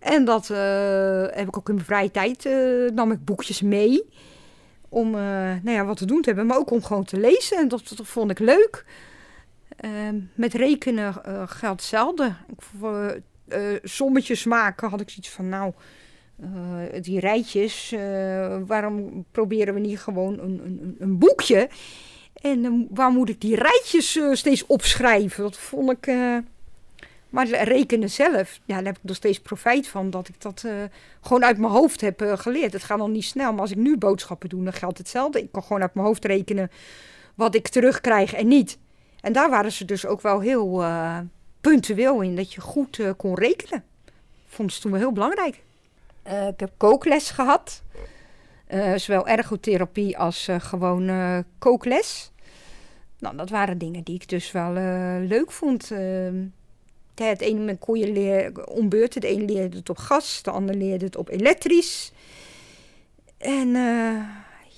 [0.00, 4.08] En dat eh, heb ik ook in mijn vrije tijd, eh, nam ik boekjes mee.
[4.88, 5.20] Om eh,
[5.62, 7.56] nou ja, wat te doen te hebben, maar ook om gewoon te lezen.
[7.56, 8.84] En dat, vond ik leuk.
[10.34, 12.34] Met rekenen eh, geldt hetzelfde.
[12.48, 12.62] Ik,
[13.50, 15.72] eh, sommetjes maken had ik zoiets van, nou,
[16.40, 21.68] eh, die rijtjes, eh, waarom proberen we niet gewoon een, een, een boekje?
[22.34, 25.42] En waar moet ik die rijtjes steeds opschrijven?
[25.42, 26.06] Dat vond ik...
[27.28, 30.10] maar rekenen zelf, ja, daar heb ik nog steeds profijt van.
[30.10, 30.64] Dat ik dat
[31.20, 32.72] gewoon uit mijn hoofd heb geleerd.
[32.72, 35.42] Het gaat nog niet snel, maar als ik nu boodschappen doe, dan geldt hetzelfde.
[35.42, 36.70] Ik kan gewoon uit mijn hoofd rekenen
[37.34, 38.78] wat ik terugkrijg en niet.
[39.20, 40.82] En daar waren ze dus ook wel heel
[41.60, 42.36] puntueel in.
[42.36, 43.84] Dat je goed eh, kon rekenen.
[44.46, 45.62] Vond ze toen wel heel belangrijk.
[46.22, 47.82] Eh, ik heb kookles gehad.
[48.66, 52.30] Eh, zowel ergotherapie als gewoon kookles.
[53.18, 54.72] Nou, dat waren dingen die ik dus wel
[55.26, 55.90] leuk vond.
[55.90, 56.44] Ehm,
[57.14, 59.20] het ene moment kon je leren beurten.
[59.20, 62.12] De ene leerde het op gas, de ander leerde het op elektrisch.
[63.38, 63.68] En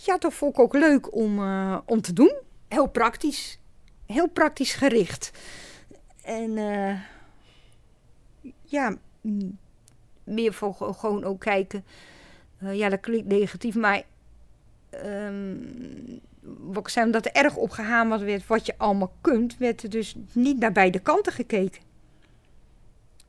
[0.05, 1.39] ja, dat vond ik ook leuk om,
[1.87, 2.33] om te doen.
[2.69, 3.59] Heel praktisch.
[4.07, 5.31] Heel praktisch gericht.
[6.23, 7.01] En eh,
[8.65, 8.97] ja,
[10.25, 11.85] meer voor ge- gewoon ook kijken.
[12.59, 14.03] Eh, ja, dat klinkt negatief, maar
[14.91, 15.57] ehm,
[16.41, 19.91] wat ik zei, omdat er erg op gehamerd werd wat je allemaal kunt, werd er
[19.91, 21.83] dus niet naar beide kanten gekeken.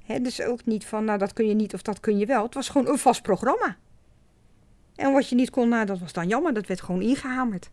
[0.03, 2.43] Hè, dus ook niet van, nou dat kun je niet of dat kun je wel.
[2.43, 3.77] Het was gewoon een vast programma.
[4.95, 7.69] En wat je niet kon, nou dat was dan jammer, dat werd gewoon ingehamerd.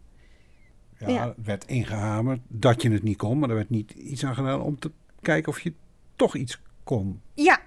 [0.99, 1.23] Ja, Ja.
[1.27, 4.61] er werd ingehamerd dat je het niet kon, maar er werd niet iets aan gedaan
[4.61, 5.73] om te kijken of je
[6.17, 7.21] toch iets kon.
[7.35, 7.61] Ja,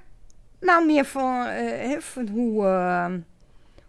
[0.59, 3.13] nou meer van, eh, van hoe, eh,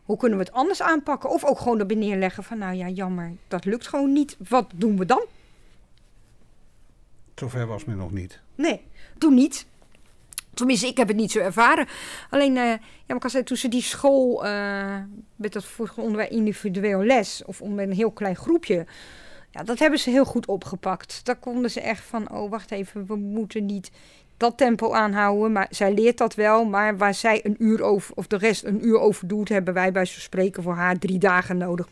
[0.02, 1.30] hoe kunnen we het anders aanpakken?
[1.30, 4.36] Of ook gewoon erbij neerleggen van, nou ja, jammer, dat lukt gewoon niet.
[4.48, 5.26] Wat doen we dan?
[7.34, 8.40] zover was men nog niet.
[8.54, 8.80] Nee,
[9.18, 9.66] toen niet.
[10.54, 11.86] Tenminste, ik heb het niet zo ervaren.
[12.30, 14.42] Alleen, eh, ja, maar ik zeggen, toen ze die school
[15.36, 18.86] met dat vorige onderwijs individueel les, of om met een heel klein groepje,
[19.54, 21.24] ja, dat hebben ze heel goed opgepakt.
[21.24, 23.90] Daar konden ze echt van, oh, wacht even, we moeten niet
[24.36, 25.52] dat tempo aanhouden.
[25.52, 28.86] Maar zij leert dat wel, maar waar zij een uur over, of de rest een
[28.86, 31.88] uur over doet, hebben wij bij zo'n spreken voor haar drie dagen nodig.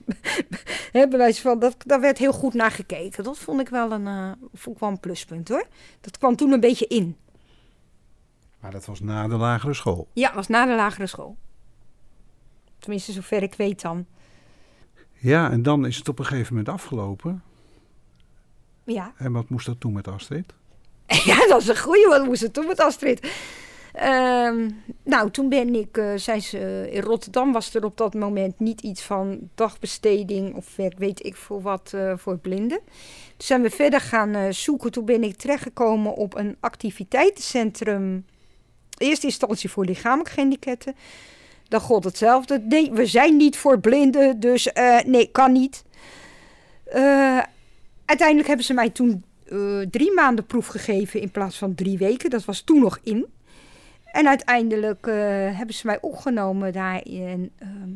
[0.92, 3.24] hebben wij van, dat, daar werd heel goed naar gekeken.
[3.24, 5.66] Dat vond ik wel een, eh, vond ik wel een pluspunt hoor.
[6.00, 7.16] Dat kwam toen een beetje in.
[8.60, 10.08] Maar dat was na de lagere school.
[10.12, 11.36] Ja, was na de lagere school.
[12.78, 14.06] Tenminste, zover ik weet dan.
[15.18, 17.42] Ja, en dan is het op een gegeven moment afgelopen.
[18.84, 20.52] Ja, En wat moest dat toen met Astrid?
[21.24, 22.06] ja dat is een goeie.
[22.06, 23.30] Wat moest het toen met Astrid?
[23.92, 24.70] Ehm,
[25.02, 28.80] nou, toen ben ik, eh, zei ze, in Rotterdam was er op dat moment niet
[28.80, 32.80] iets van dagbesteding of werk, weet ik veel wat, eh, voor blinden.
[33.36, 34.92] Toen zijn we verder gaan eh, zoeken.
[34.92, 38.26] Toen ben ik terechtgekomen op een activiteitencentrum.
[38.98, 40.94] Eerste instantie voor lichamelijk gehandicapten.
[41.68, 42.58] Dan god hetzelfde.
[42.68, 45.84] Nee, we zijn niet voor blinden, dus eh, nee, kan niet.
[48.12, 52.30] Uiteindelijk hebben ze mij toen eh, drie maanden proef gegeven in plaats van drie weken.
[52.30, 53.26] Dat was toen nog in.
[54.04, 55.14] En uiteindelijk eh,
[55.56, 57.52] hebben ze mij opgenomen daarin.
[57.58, 57.90] ehm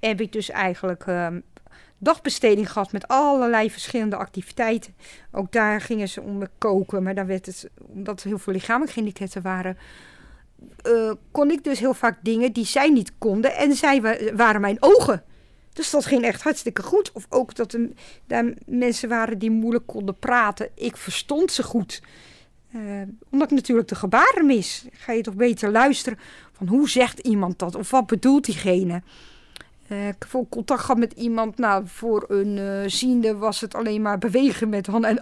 [0.00, 1.40] heb ik dus eigenlijk ehm,
[1.98, 4.94] dagbesteding gehad met allerlei verschillende activiteiten.
[5.32, 8.92] Ook daar gingen ze om koken, maar dan werd het, omdat er heel veel lichamelijk
[8.92, 9.78] gehandicapten waren,
[10.82, 13.56] eh, kon ik dus heel vaak dingen die zij niet konden.
[13.56, 15.24] En zij wa- waren mijn ogen.
[15.74, 17.12] Dus dat ging echt hartstikke goed.
[17.12, 17.88] Of ook dat er
[18.26, 20.68] daar mensen waren die moeilijk konden praten.
[20.74, 22.02] Ik verstond ze goed.
[22.72, 22.80] Eh,
[23.30, 24.84] omdat ik natuurlijk de gebaren mis.
[24.92, 26.18] Ga je toch beter luisteren
[26.52, 27.74] van hoe zegt iemand dat?
[27.74, 29.02] Of wat bedoelt diegene?
[29.88, 31.58] Eh, ik heb contact gehad met iemand.
[31.58, 35.10] Nou, voor een eh, ziende was het alleen maar bewegen met handen.
[35.10, 35.18] En,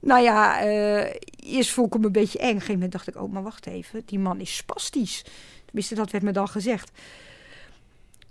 [0.00, 2.44] nou ja, eh, eerst ik hem een beetje eng.
[2.46, 4.02] Op een gegeven moment dacht ik, oh, maar wacht even.
[4.06, 5.24] Die man is spastisch.
[5.64, 6.90] Tenminste, dat werd me dan gezegd.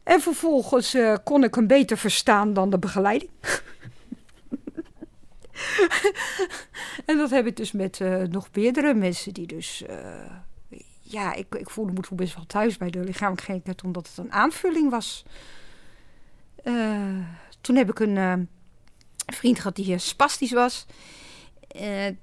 [0.03, 3.31] En vervolgens eh, kon ik hem beter verstaan dan de begeleiding.
[7.05, 9.83] en dat heb ik dus met eh, nog meerdere mensen die dus...
[9.85, 10.31] eh,
[11.01, 14.17] ja, ik, ik voelde me toen best wel thuis bij de lichamelijk gehandicapten, omdat het
[14.17, 15.25] een aanvulling was.
[17.61, 18.49] Toen heb ik een
[19.25, 20.85] vriend gehad die spastisch was.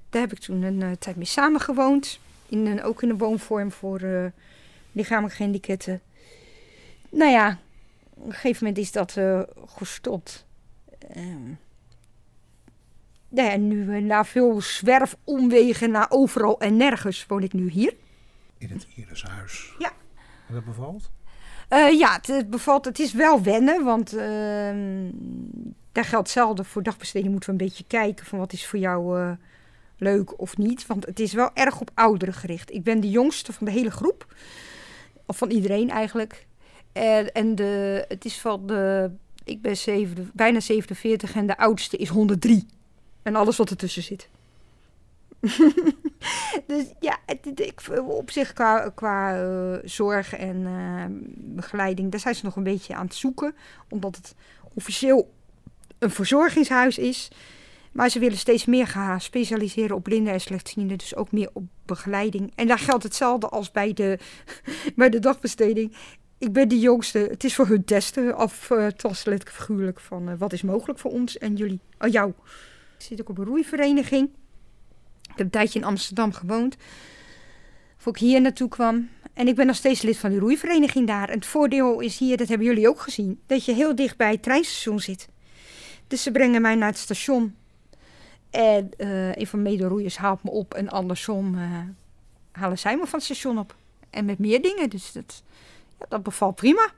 [0.09, 2.19] Daar heb ik toen een tijd mee samengewoond.
[2.47, 4.31] In een, ook in een woonvorm voor
[4.91, 6.01] lichamelijk gehandicapten.
[7.09, 7.59] Nou ja,
[8.21, 10.45] op een gegeven moment is dat eh, gestopt.
[11.13, 11.53] Ehm,
[13.29, 17.93] nou ja, nu eh, na veel zwerfomwegen naar overal en nergens woon ik nu hier.
[18.57, 19.75] In het Irishuis.
[19.79, 19.91] Ja.
[20.47, 21.11] En dat bevalt?
[21.71, 22.85] Eh, ja, het, het bevalt.
[22.85, 25.09] Het is wel wennen, want ehm,
[25.91, 27.31] daar geldt hetzelfde voor dagbesteding.
[27.31, 29.31] Moeten we een beetje kijken van wat is voor jou eh,
[29.97, 30.87] leuk of niet.
[30.87, 32.71] Want het is wel erg op ouderen gericht.
[32.71, 34.35] Ik ben de jongste van de hele groep.
[35.25, 36.47] Of van iedereen eigenlijk.
[36.93, 39.11] En, en de, het is van de...
[39.43, 42.65] Ik ben zeven, bijna 47 en de oudste is 103.
[43.21, 44.29] En alles wat ertussen zit.
[46.67, 47.17] dus ja,
[47.55, 52.63] ik, op zich qua, qua eh, zorg en eh, begeleiding, daar zijn ze nog een
[52.63, 53.55] beetje aan het zoeken.
[53.89, 54.35] Omdat het
[54.73, 55.33] officieel
[55.99, 57.31] een verzorgingshuis is.
[57.91, 60.97] Maar ze willen steeds meer gaan specialiseren op blinden en slechtzienden.
[60.97, 62.51] Dus ook meer op begeleiding.
[62.55, 64.19] En daar geldt hetzelfde als bij de,
[64.95, 65.95] bij de dagbesteding.
[66.41, 67.17] Ik ben de jongste.
[67.17, 68.37] Het is voor hun testen.
[68.37, 71.79] Of uh, letterlijk figuurlijk van eh, wat is mogelijk voor ons en jullie.
[71.99, 72.29] Oh, jou.
[72.97, 74.29] Ik zit ook op een roeivereniging.
[75.21, 76.75] Ik heb een tijdje in Amsterdam gewoond.
[77.97, 79.09] Voor ik hier naartoe kwam.
[79.33, 81.29] En ik ben nog steeds lid van de roeivereniging daar.
[81.29, 84.31] En het voordeel is hier, dat hebben jullie ook gezien, dat je heel dicht bij
[84.31, 85.27] het treinstation zit.
[86.07, 87.55] Dus ze brengen mij naar het station.
[88.49, 91.79] En eh, een van mederoeiers haalt me op en andersom eh,
[92.51, 93.75] halen zij me van het station op.
[94.09, 95.43] En met meer dingen, dus dat,
[96.09, 96.89] dat bevalt prima.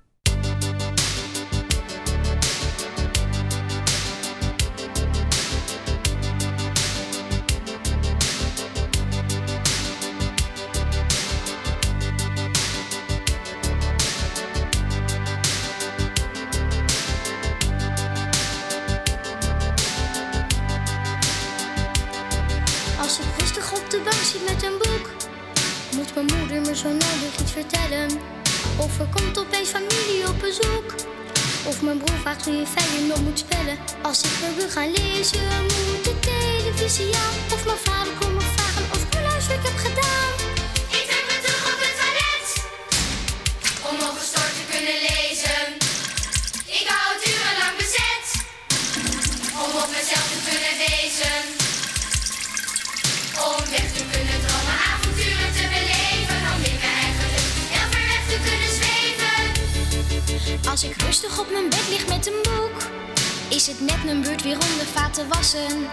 [22.99, 25.09] Als ik rustig op de bank zit met een boek,
[25.95, 28.09] moet mijn moeder me zo nodig iets vertellen.
[28.84, 30.93] Of er komt opeens familie op bezoek.
[31.65, 33.77] Of mijn broer vraagt hoe je nog moet spellen.
[34.01, 37.53] Als ik weer wil gaan lezen, moet de televisie aan.
[37.53, 38.13] Of mijn vader
[60.74, 62.78] Als ik rustig op mijn bed lig met een boek,
[63.49, 65.88] is het net mijn beurt weer om de vaat te wassen.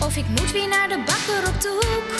[0.00, 2.10] Of ik moet weer naar de bakker op de hoek.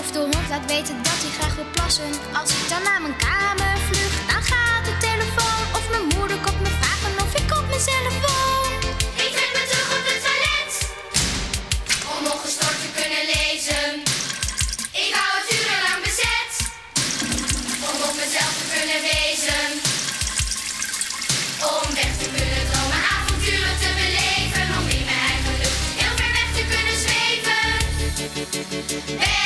[0.00, 2.10] Of de hond laat weten dat hij graag wil plassen.
[2.40, 5.62] Als ik dan naar mijn kamer vlucht, dan gaat de telefoon.
[5.78, 8.67] Of mijn moeder komt me vragen of ik op mijn telefoon.
[29.08, 29.37] Ben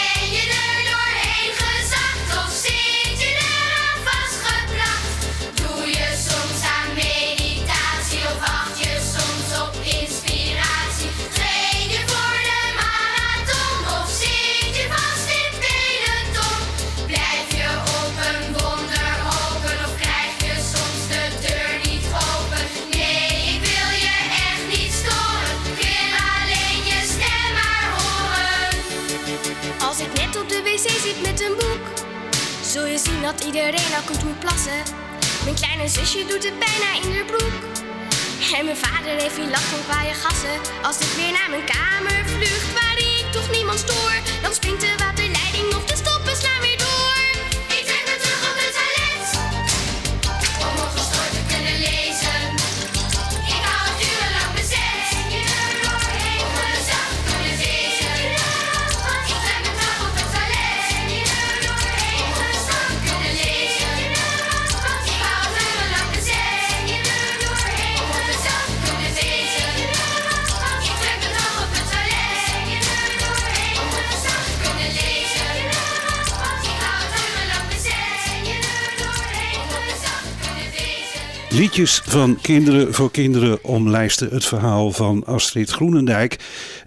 [81.82, 86.38] Liedjes van Kinderen voor Kinderen omlijsten het verhaal van Astrid Groenendijk.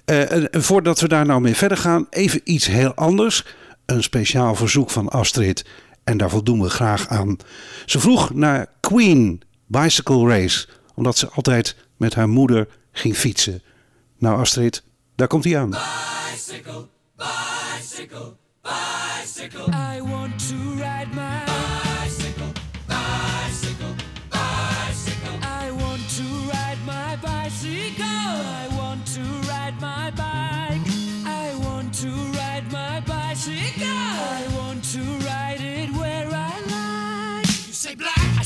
[0.05, 3.45] Eh, en voordat we daar nou mee verder gaan, even iets heel anders.
[3.85, 5.65] Een speciaal verzoek van Astrid.
[6.03, 7.37] En daar voldoen we graag aan.
[7.85, 13.63] Ze vroeg naar Queen Bicycle Race, omdat ze altijd met haar moeder ging fietsen.
[14.17, 14.83] Nou Astrid,
[15.15, 15.73] daar komt hij aan.
[19.93, 21.94] I want to ride my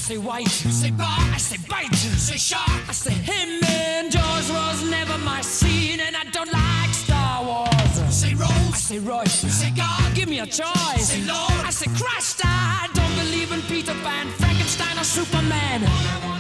[0.10, 0.66] say white.
[0.66, 1.92] You say bar, I say bite.
[1.92, 3.64] You say shark, I say him.
[3.64, 7.94] And Jaws was never my scene, and I don't like Star Wars.
[8.00, 9.44] You say Rose, I say Royce.
[9.44, 11.10] You say God, give me a choice.
[11.12, 12.42] Say Lord, I say Christ.
[12.44, 16.39] I don't believe in Peter Pan, Frankenstein, or Superman.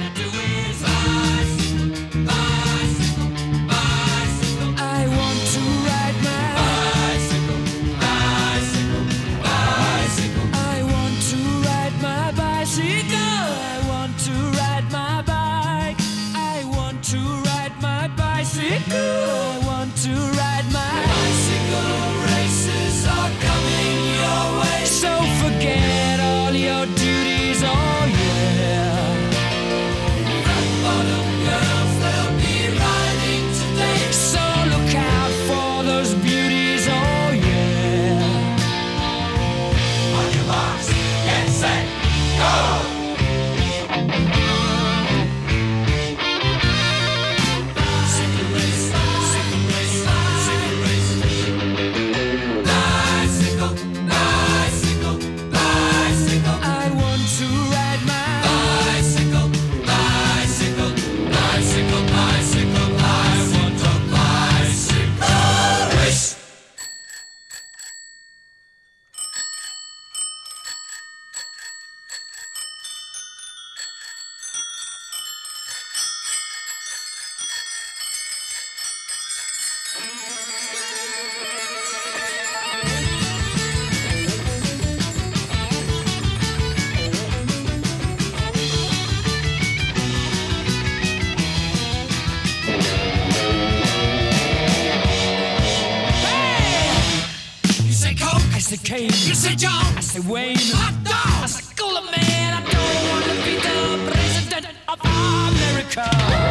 [100.20, 100.58] Say Wayne.
[100.76, 102.54] Hot dog, I say Cooler Man.
[102.54, 106.04] I don't want to be the president of America.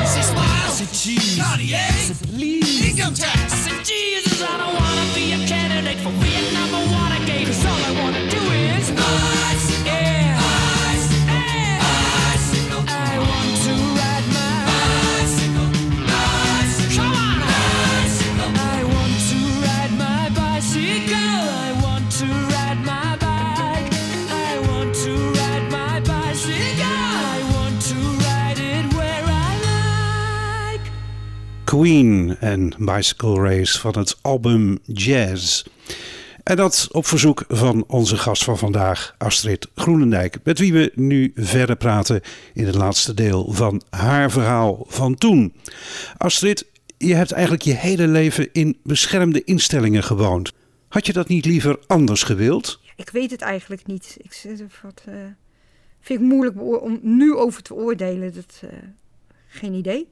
[0.07, 1.37] Say Smile, say Cheese.
[1.37, 2.91] Cartier, I say Please.
[2.91, 3.38] Income tax,
[32.41, 35.64] en Bicycle Race van het album Jazz.
[36.43, 41.32] En dat op verzoek van onze gast van vandaag, Astrid Groenendijk, met wie we nu
[41.34, 42.20] verder praten
[42.55, 45.55] in het laatste deel van haar verhaal van toen.
[46.16, 46.66] Astrid,
[46.97, 50.53] je hebt eigenlijk je hele leven in beschermde instellingen gewoond.
[50.89, 52.80] Had je dat niet liever anders gewild?
[52.97, 54.16] Ik weet het eigenlijk niet.
[54.18, 55.14] Ik wat, eh,
[56.01, 58.34] vind ik moeilijk om nu over te oordelen.
[58.34, 58.70] Dat, eh,
[59.49, 60.09] geen idee.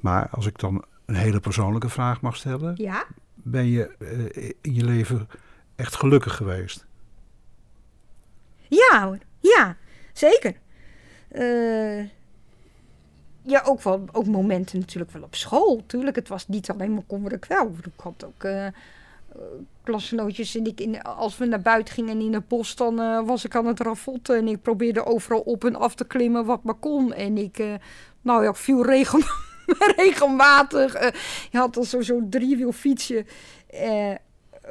[0.00, 3.04] Maar als ik dan een hele persoonlijke vraag mag stellen, Ja?
[3.34, 5.28] ben je eh, in je leven
[5.76, 6.86] echt gelukkig geweest?
[8.68, 9.76] Ja hoor, ja,
[10.12, 10.54] zeker.
[11.28, 11.98] Eh,
[13.42, 15.82] ja, ook wel ook momenten natuurlijk wel op school.
[15.86, 17.74] Tuurlijk, het was niet alleen maar kommer en kwel.
[17.82, 18.66] Ik had ook eh,
[19.82, 23.56] klasgenootjes en ik in, als we naar buiten gingen in het bos, dan was ik
[23.56, 27.12] aan het ravotten en ik probeerde overal op en af te klimmen wat maar kon.
[27.12, 27.58] En ik,
[28.22, 29.20] nou ja, ik viel regel,
[29.96, 30.94] regelmatig.
[30.94, 33.24] eh, je had zo- zo'n driewiel fietsje
[33.66, 34.14] eh,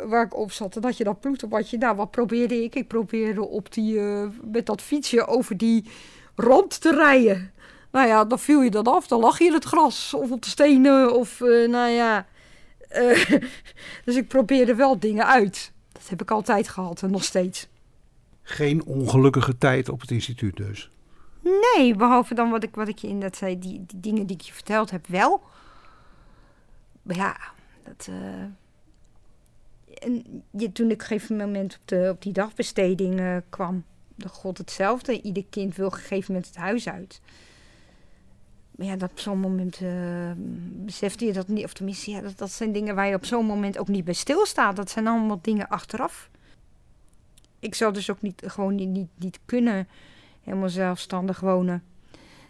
[0.05, 0.75] waar ik op zat.
[0.75, 1.17] En dat je dan
[1.49, 2.75] wat je, nou wat probeerde ik?
[2.75, 5.85] Ik probeerde op die, eh, met dat fietsje over die
[6.35, 7.51] rand te rijden.
[7.91, 10.41] Nou ja, dan viel je dan af, dan lag je in het gras of op
[10.43, 12.25] de stenen of nou ja.
[14.05, 15.71] Dus ik probeerde wel dingen uit.
[15.91, 17.67] Dat heb ik altijd gehad en nog steeds.
[18.41, 20.89] Geen ongelukkige tijd op het instituut dus.
[21.41, 24.35] Nee, behalve dan wat ik, wat ik je in dat zei, die, die dingen die
[24.35, 25.41] ik je verteld heb, wel.
[27.01, 27.37] Maar ja,
[27.83, 28.07] dat.
[28.09, 28.43] eh,
[29.99, 33.83] en je, toen ik op een gegeven moment op, de, op die dagbesteding eh, kwam,
[34.15, 35.21] de god hetzelfde.
[35.21, 37.21] Ieder kind wil op een gegeven moment het huis uit.
[38.71, 40.31] Maar ja, dat op zo'n moment eh,
[40.85, 41.63] besefte je dat niet.
[41.63, 44.13] Of tenminste, ja, dat, dat zijn dingen waar je op zo'n moment ook niet bij
[44.13, 44.75] stilstaat.
[44.75, 46.29] Dat zijn allemaal dingen achteraf.
[47.59, 49.87] Ik zou dus ook niet, gewoon niet, niet, niet kunnen
[50.49, 51.83] helemaal zelfstandig wonen.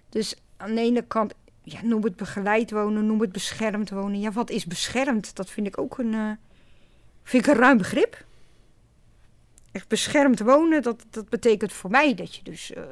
[0.09, 1.33] Dus aan de ene kant,
[1.63, 4.19] ja, noem het begeleid wonen, noem het beschermd wonen.
[4.19, 5.35] Ja, wat is beschermd?
[5.35, 6.31] Dat vind ik ook een, eh,
[7.23, 8.25] vind ik een ruim begrip.
[9.71, 12.83] Echt beschermd wonen, dat, dat betekent voor mij dat je dus eh,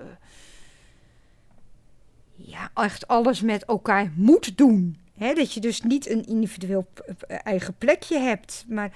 [2.36, 4.98] ja, echt alles met elkaar moet doen.
[5.18, 6.88] Dat je dus niet een individueel
[7.28, 8.92] eigen plekje hebt, maar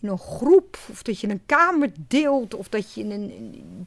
[0.00, 0.78] in een groep.
[0.90, 3.86] Of dat je een kamer deelt, of dat je een...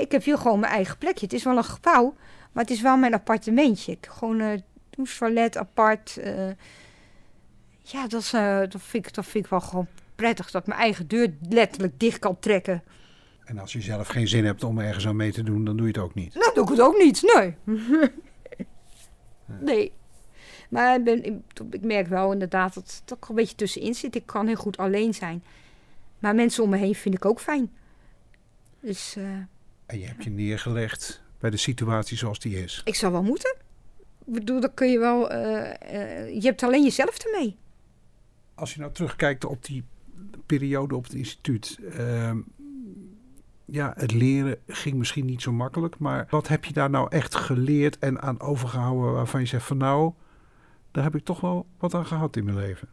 [0.00, 1.24] ik heb hier gewoon mijn eigen plekje.
[1.24, 2.14] Het is wel een gebouw,
[2.52, 3.92] maar het is wel mijn appartementje.
[3.92, 6.16] Ik gewoon een douche, apart.
[6.16, 6.48] eh.
[7.82, 10.50] ja, dat, is, eh, dat, vind ik, dat vind ik wel gewoon prettig.
[10.50, 12.82] Dat ik mijn eigen deur letterlijk dicht kan trekken.
[13.44, 15.86] En als je zelf geen zin hebt om ergens aan mee te doen, dan doe
[15.86, 16.34] je het ook niet.
[16.34, 17.22] Nou, doe ik het ook niet.
[17.34, 17.56] Nee.
[19.60, 19.92] nee.
[20.68, 21.34] Maar ik, ben, ik,
[21.70, 24.14] ik merk wel inderdaad dat dat ik er een beetje tussenin zit.
[24.14, 25.44] Ik kan heel goed alleen zijn.
[26.18, 27.70] Maar mensen om me heen vind ik ook fijn.
[28.80, 29.16] Dus...
[29.16, 29.24] eh,
[29.86, 32.80] En je hebt je neergelegd bij de situatie zoals die is.
[32.84, 33.56] Ik zou wel moeten.
[34.26, 35.30] Ik bedoel, dan kun je wel.
[35.30, 37.56] eh, eh, je hebt alleen jezelf ermee.
[38.54, 39.84] Als je nou terugkijkt op die
[40.46, 41.78] periode op het instituut.
[41.98, 42.38] ehm,
[43.64, 45.98] ja, het leren ging misschien niet zo makkelijk.
[45.98, 49.76] Maar wat heb je daar nou echt geleerd en aan overgehouden waarvan je zegt van
[49.76, 50.12] nou,
[50.90, 52.88] daar heb ik toch wel wat aan gehad in mijn leven.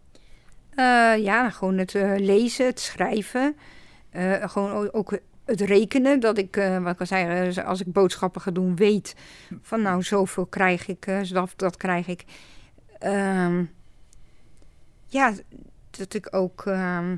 [0.70, 3.56] Eh, ja, gewoon het lezen, het schrijven.
[4.42, 5.20] gewoon ook
[5.50, 6.20] het rekenen.
[6.20, 9.16] Dat ik, eh, wat ik al zei, eh, als ik boodschappen ga doen, weet
[9.62, 12.24] van nou, zoveel krijg ik, eh, dat, dat krijg ik.
[13.00, 13.64] Ehm,
[15.06, 15.34] ja,
[15.90, 17.16] dat ik ook ehm,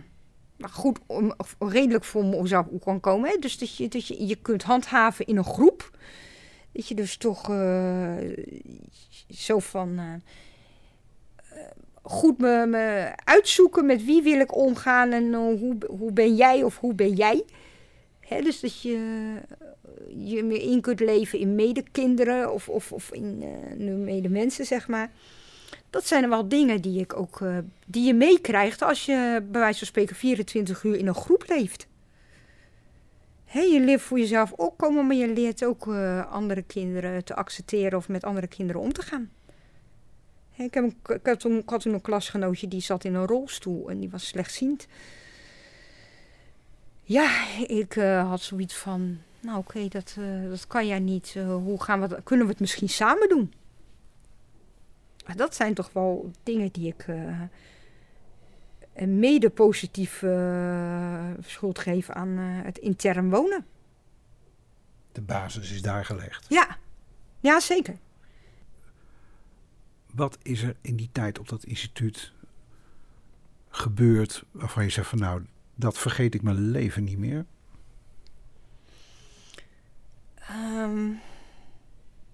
[0.62, 3.42] goed, om, redelijk voor mezelf kan komen.
[3.42, 5.98] Dus dat je, dat je je kunt handhaven in een groep.
[6.72, 7.46] Dat je dus toch
[9.30, 10.22] zo van
[12.02, 16.78] goed me, me uitzoeken met wie wil ik omgaan en hoe, hoe ben jij of
[16.78, 17.46] hoe ben jij.
[18.40, 18.98] Dus dat je
[20.18, 24.88] je meer in kunt leven in medekinderen of, of, of in eh, nu medemensen, zeg
[24.88, 25.12] maar.
[25.90, 29.78] Dat zijn wel dingen die, ik ook, eh, die je meekrijgt als je bij wijze
[29.78, 31.88] van spreken 24 uur in een groep leeft.
[33.46, 38.10] Je leert voor jezelf opkomen, maar je leert ook eh, andere kinderen te accepteren of
[38.10, 39.32] met andere kinderen om te gaan.
[40.56, 40.94] Ik, heb ik,
[41.26, 44.88] had ik had toen een klasgenootje die zat in een rolstoel en die was slechtziend.
[47.12, 51.34] Ja, ik eh, had zoiets van, nou oké, dat, eh, dat kan jij niet.
[51.38, 53.54] Eh, hoe gaan we dat, kunnen we het misschien samen doen?
[55.36, 57.06] Dat zijn toch wel dingen die ik
[58.94, 60.24] een mede positief
[61.40, 63.66] schuld geef aan het intern wonen.
[65.12, 66.46] De basis is daar gelegd.
[66.50, 66.78] Ja,
[67.40, 67.98] ja zeker.
[70.14, 72.34] Wat is er in die tijd op dat instituut
[73.70, 75.42] gebeurd waarvan je zegt van nou,
[75.76, 77.46] dat vergeet ik mijn leven niet meer?
[80.36, 81.10] Ehm,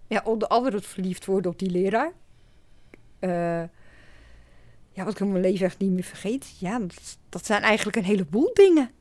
[0.07, 2.11] ja, onder andere het verliefd worden op die leraar.
[3.19, 3.63] eh,
[4.91, 6.55] ja, wat ik mijn leven echt niet meer vergeet.
[6.59, 8.91] Ja, dat, dat zijn eigenlijk een heleboel dingen.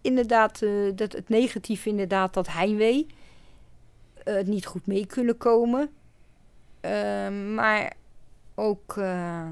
[0.00, 3.06] Inderdaad, eh, dat, het negatief inderdaad, dat heimwee.
[4.24, 5.90] eh, het niet goed mee kunnen komen.
[6.80, 7.92] Ehm, maar
[8.54, 9.48] ook eh,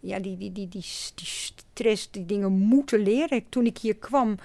[0.00, 3.48] ja, die, die, die, die, stress, die dingen moeten leren.
[3.48, 4.38] Toen ik hier kwam,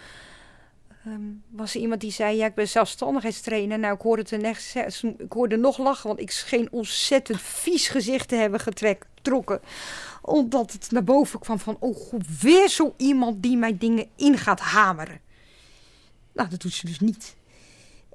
[1.06, 3.80] ehm, was er iemand die zei: Ja, ik ben zelfstandigheidstrainer.
[3.80, 8.36] Nou, ik hoorde, het ik hoorde nog lachen, want ik scheen ontzettend vies gezicht te
[8.36, 9.62] hebben getrokken.
[10.22, 14.38] Omdat het naar boven kwam van: Oh, god, weer zo iemand die mij dingen in
[14.38, 15.20] gaat hameren.
[16.32, 17.36] Nou, dat doet ze dus niet.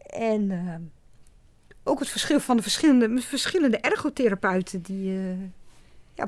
[0.06, 0.82] En ehm,
[1.82, 5.18] ook het verschil van de verschillende, verschillende ergotherapeuten die.
[5.18, 5.59] eh,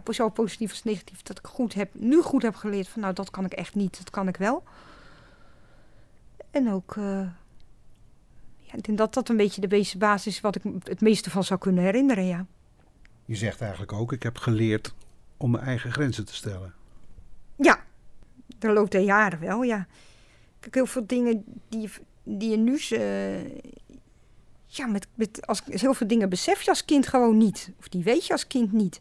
[0.06, 3.14] ja, zo positief als negatief, dat ik goed heb, nu goed heb geleerd van nou,
[3.14, 4.62] dat kan ik echt niet, dat kan ik wel.
[6.50, 7.20] En ook, eh,
[8.58, 11.44] ja, ik denk dat dat een beetje de basis is wat ik het meeste van
[11.44, 12.46] zou kunnen herinneren, ja.
[13.24, 14.94] Je zegt eigenlijk ook, ik heb geleerd
[15.36, 16.74] om mijn eigen grenzen te stellen.
[17.56, 17.84] Ja,
[18.58, 19.86] de loop der jaren wel, ja.
[20.60, 21.90] Kijk, heel veel dingen die,
[22.22, 22.78] die je nu...
[22.78, 23.60] eh,
[24.76, 27.70] ja, met, met, als, heel veel dingen besef je als kind gewoon niet.
[27.78, 29.00] Of die weet je als kind niet.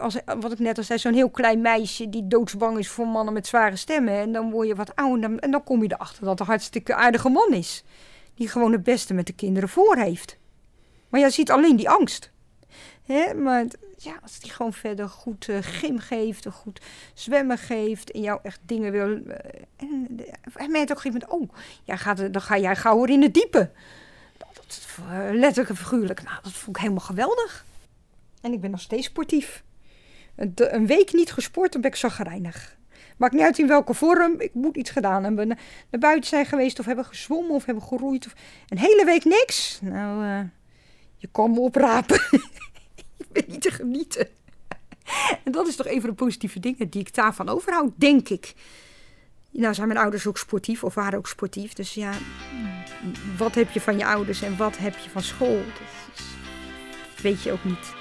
[0.00, 3.34] Als, wat ik net al zei, zo'n heel klein meisje die doodsbang is voor mannen
[3.34, 4.14] met zware stemmen.
[4.14, 6.94] En dan word je wat ouder en dan, kom je erachter dat het een hartstikke
[6.94, 7.84] aardige man is.
[8.34, 10.38] Die gewoon het beste met de kinderen voor heeft.
[11.08, 12.30] Maar jij ziet alleen die angst.
[13.36, 13.64] Maar
[13.96, 16.80] ja, als die gewoon verder goed eh, gym geeft, goed
[17.14, 19.20] zwemmen geeft en jou echt dingen wil.
[19.26, 20.08] eh, en
[20.52, 23.30] hij merkt op een gegeven moment, oh, jij dan ga jij gauw weer in de
[23.30, 23.70] diepe.
[24.36, 26.22] Dat, eh, letterlijk en figuurlijk.
[26.22, 27.66] Nou, dat vond ik helemaal geweldig.
[28.42, 29.62] En ik ben nog steeds sportief.
[30.36, 32.76] Een, de- een week niet gesport, dan ben ik zagrijnig.
[33.16, 35.48] Maakt niet uit in welke vorm, ik moet iets gedaan hebben.
[35.48, 35.58] Naar
[35.90, 38.26] naar buiten zijn geweest of hebben gezwommen of hebben geroeid.
[38.26, 38.32] Of,
[38.68, 39.78] een hele week niks.
[39.82, 40.40] Nou, eh,
[41.16, 42.20] je kan me oprapen.
[43.16, 44.28] ik ben niet te genieten.
[45.44, 48.54] en dat is toch een van de positieve dingen die ik daarvan overhoud, denk ik.
[49.50, 51.72] Nou zijn mijn ouders ook sportief, of waren ook sportief.
[51.72, 52.12] Dus ja,
[53.36, 55.60] wat heb je van je ouders en wat heb je van school?
[57.14, 57.92] Dat weet je ook niet.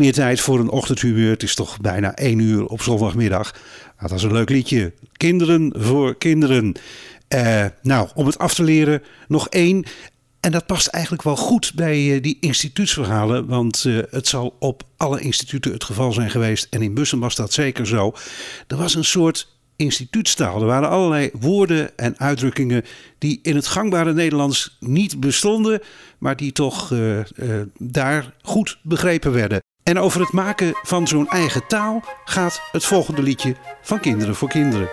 [0.00, 1.30] Meer tijd voor een ochtendhumeur.
[1.30, 3.52] Het is toch bijna 1 uur op zondagmiddag.
[3.96, 4.92] Nou, dat is een leuk liedje.
[5.12, 6.74] Kinderen voor kinderen.
[7.28, 9.84] Eh, nou, om het af te leren, nog één.
[10.40, 13.46] En dat past eigenlijk wel goed bij eh, die instituutsverhalen.
[13.46, 16.66] Want eh, het zal op alle instituten het geval zijn geweest.
[16.70, 18.12] En in Bussen was dat zeker zo.
[18.66, 20.60] Er was een soort instituutstaal.
[20.60, 22.84] Er waren allerlei woorden en uitdrukkingen
[23.18, 25.80] die in het gangbare Nederlands niet bestonden,
[26.18, 26.92] maar die toch
[27.78, 29.60] daar goed begrepen werden.
[29.82, 34.48] En over het maken van zo'n eigen taal gaat het volgende liedje van Kinderen voor
[34.48, 34.88] Kinderen.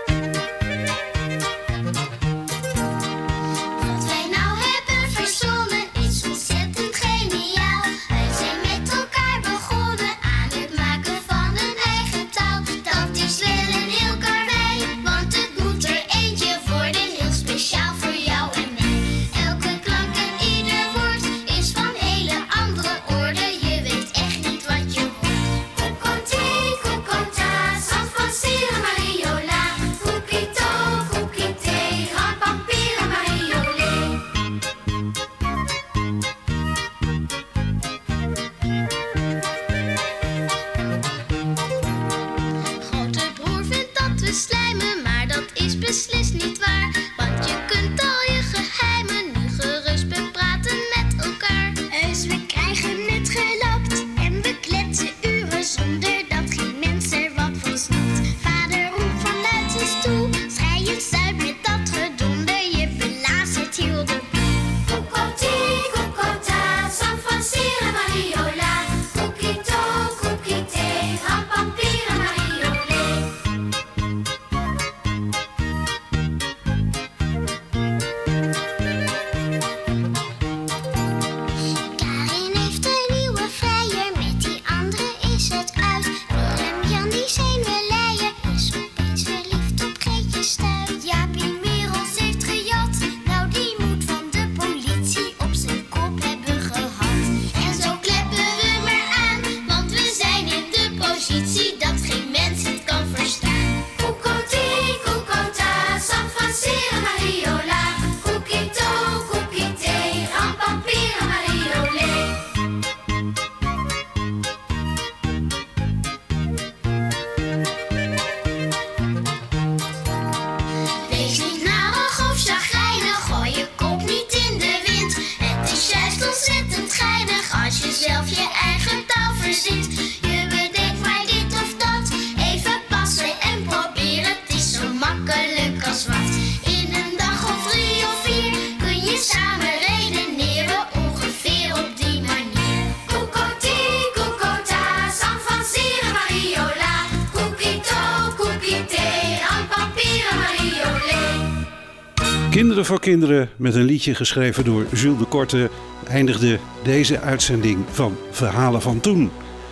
[153.08, 155.70] Kinderen met een liedje geschreven door Jules de Korte
[156.08, 159.32] eindigde deze uitzending van Verhalen van Toen.